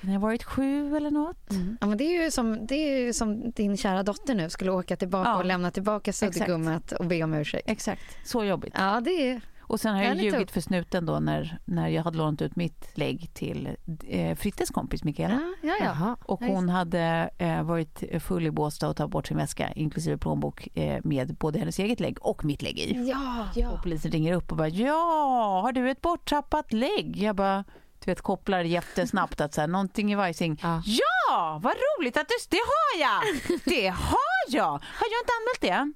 [0.00, 1.46] När jag varit sju eller något.
[1.80, 4.96] Ja, men det, är ju som, det är som din kära dotter nu skulle åka
[4.96, 5.36] tillbaka Ja.
[5.36, 7.70] och lämna tillbaka suddgummet och be om ursäkt.
[7.70, 8.74] Exakt, så jobbigt.
[8.76, 9.40] Ja, det är...
[9.68, 10.50] Och sen har jag Ja, lite ljugit upp.
[10.50, 13.76] för snuten då när, när jag hade lånat ut mitt lägg till
[14.08, 15.40] eh, Frittes kompis Mikaela.
[15.62, 16.16] Ja, ja, ja.
[16.24, 20.68] Och hon hade eh, varit full i Båstad och tagit bort sin väska inklusive plånbok
[20.76, 23.08] eh, med både hennes eget lägg och mitt lägg i.
[23.10, 23.70] Ja, ja.
[23.70, 27.16] Och polisen ringer upp och bara ja, har du ett borttappat lägg?
[27.16, 27.64] Jag bara
[28.04, 30.60] du vet, kopplar jättesnabbt att så här, någonting i vajsing.
[30.62, 30.82] Ja.
[30.86, 32.34] Ja, vad roligt att du...
[32.50, 33.40] Det har jag!
[33.64, 34.64] Det har jag!
[34.72, 35.92] Har jag inte anmält det?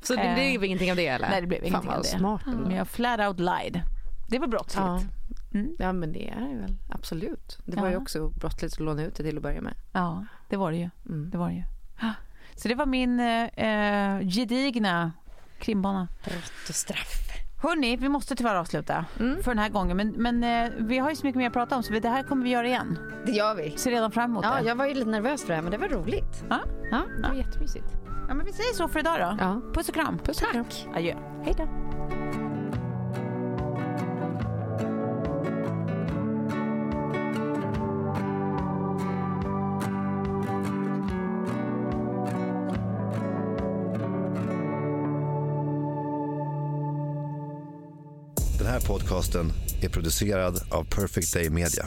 [0.00, 1.28] Så det Eh, blev ingenting av det eller?
[1.28, 2.08] nej, det blev Fan ingenting vad av det.
[2.08, 2.58] smart ändå.
[2.68, 3.80] Men jag flat out lied.
[4.28, 4.86] Det var brottsligt.
[4.86, 5.00] Ja.
[5.54, 5.76] Mm.
[5.78, 7.58] ja men det är det väl absolut.
[7.64, 7.98] Det var ju Ja.
[7.98, 9.74] också brottsligt att låna ut det till att börja med.
[9.92, 10.90] Ja, det var det ju.
[11.08, 11.30] Mm.
[11.30, 11.62] Det var det ju.
[12.56, 15.12] Så det var min eh, eh, gedigna
[15.58, 16.08] krimbana.
[16.24, 17.18] Brott och straff.
[17.62, 19.42] Hörni, vi måste tyvärr avsluta Mm.
[19.42, 19.96] för den här gången.
[19.96, 22.22] Men, men eh, vi har ju så mycket mer att prata om så det här
[22.22, 22.98] kommer vi göra igen.
[23.26, 23.70] Det gör vi.
[23.78, 24.68] Ser redan fram emot Ja, det.
[24.68, 26.44] jag var ju lite nervös för det här, men det var roligt.
[26.50, 26.58] Ja.
[26.90, 27.02] Ja.
[27.22, 27.86] Det var jättemysigt.
[28.28, 29.36] Ja, men vi säger så för idag då.
[29.40, 29.60] Ja.
[29.74, 30.18] Puss och kram.
[30.18, 30.64] Puss och kram.
[30.94, 31.14] Adjö.
[31.44, 31.68] Hej då.
[48.58, 49.50] Den här podcasten
[49.82, 51.84] är producerad av Perfect Day Media.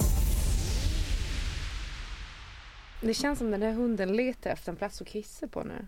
[3.01, 5.88] Det känns som den där hunden letar efter en plats att kissa på nu.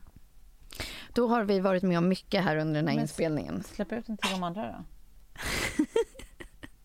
[1.17, 3.63] Då har vi varit med om mycket här under den här Men- inspelningen.
[3.63, 4.83] Släpp ut den till de andra då.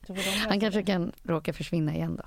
[0.15, 2.25] De Han kanske kan råka försvinna igen då.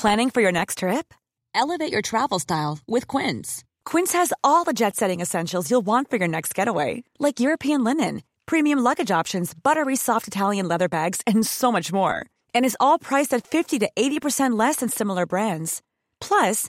[0.00, 1.14] Planning for your next trip?
[1.54, 3.64] Elevate your travel style with Quince.
[3.90, 7.84] Quince has all the jet setting essentials you'll want for your next getaway, like European
[7.84, 12.26] linen, premium luggage options, buttery soft Italian leather bags, and so much more.
[12.54, 15.80] And is all priced at 50 to 80% less than similar brands.
[16.20, 16.68] Plus,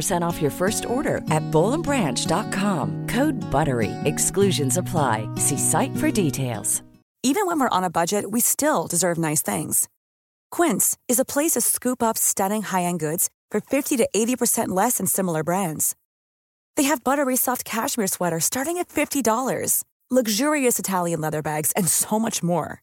[0.01, 3.07] 15% off your first order at bowlandbranch.com.
[3.07, 3.91] Code BUTTERY.
[4.05, 5.27] Exclusions apply.
[5.35, 6.83] See site for details.
[7.23, 9.87] Even when we're on a budget, we still deserve nice things.
[10.49, 14.97] Quince is a place to scoop up stunning high-end goods for 50 to 80% less
[14.97, 15.95] than similar brands.
[16.77, 22.17] They have buttery soft cashmere sweaters starting at $50, luxurious Italian leather bags, and so
[22.17, 22.81] much more.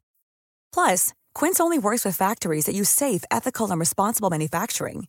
[0.73, 5.09] Plus, Quince only works with factories that use safe, ethical, and responsible manufacturing.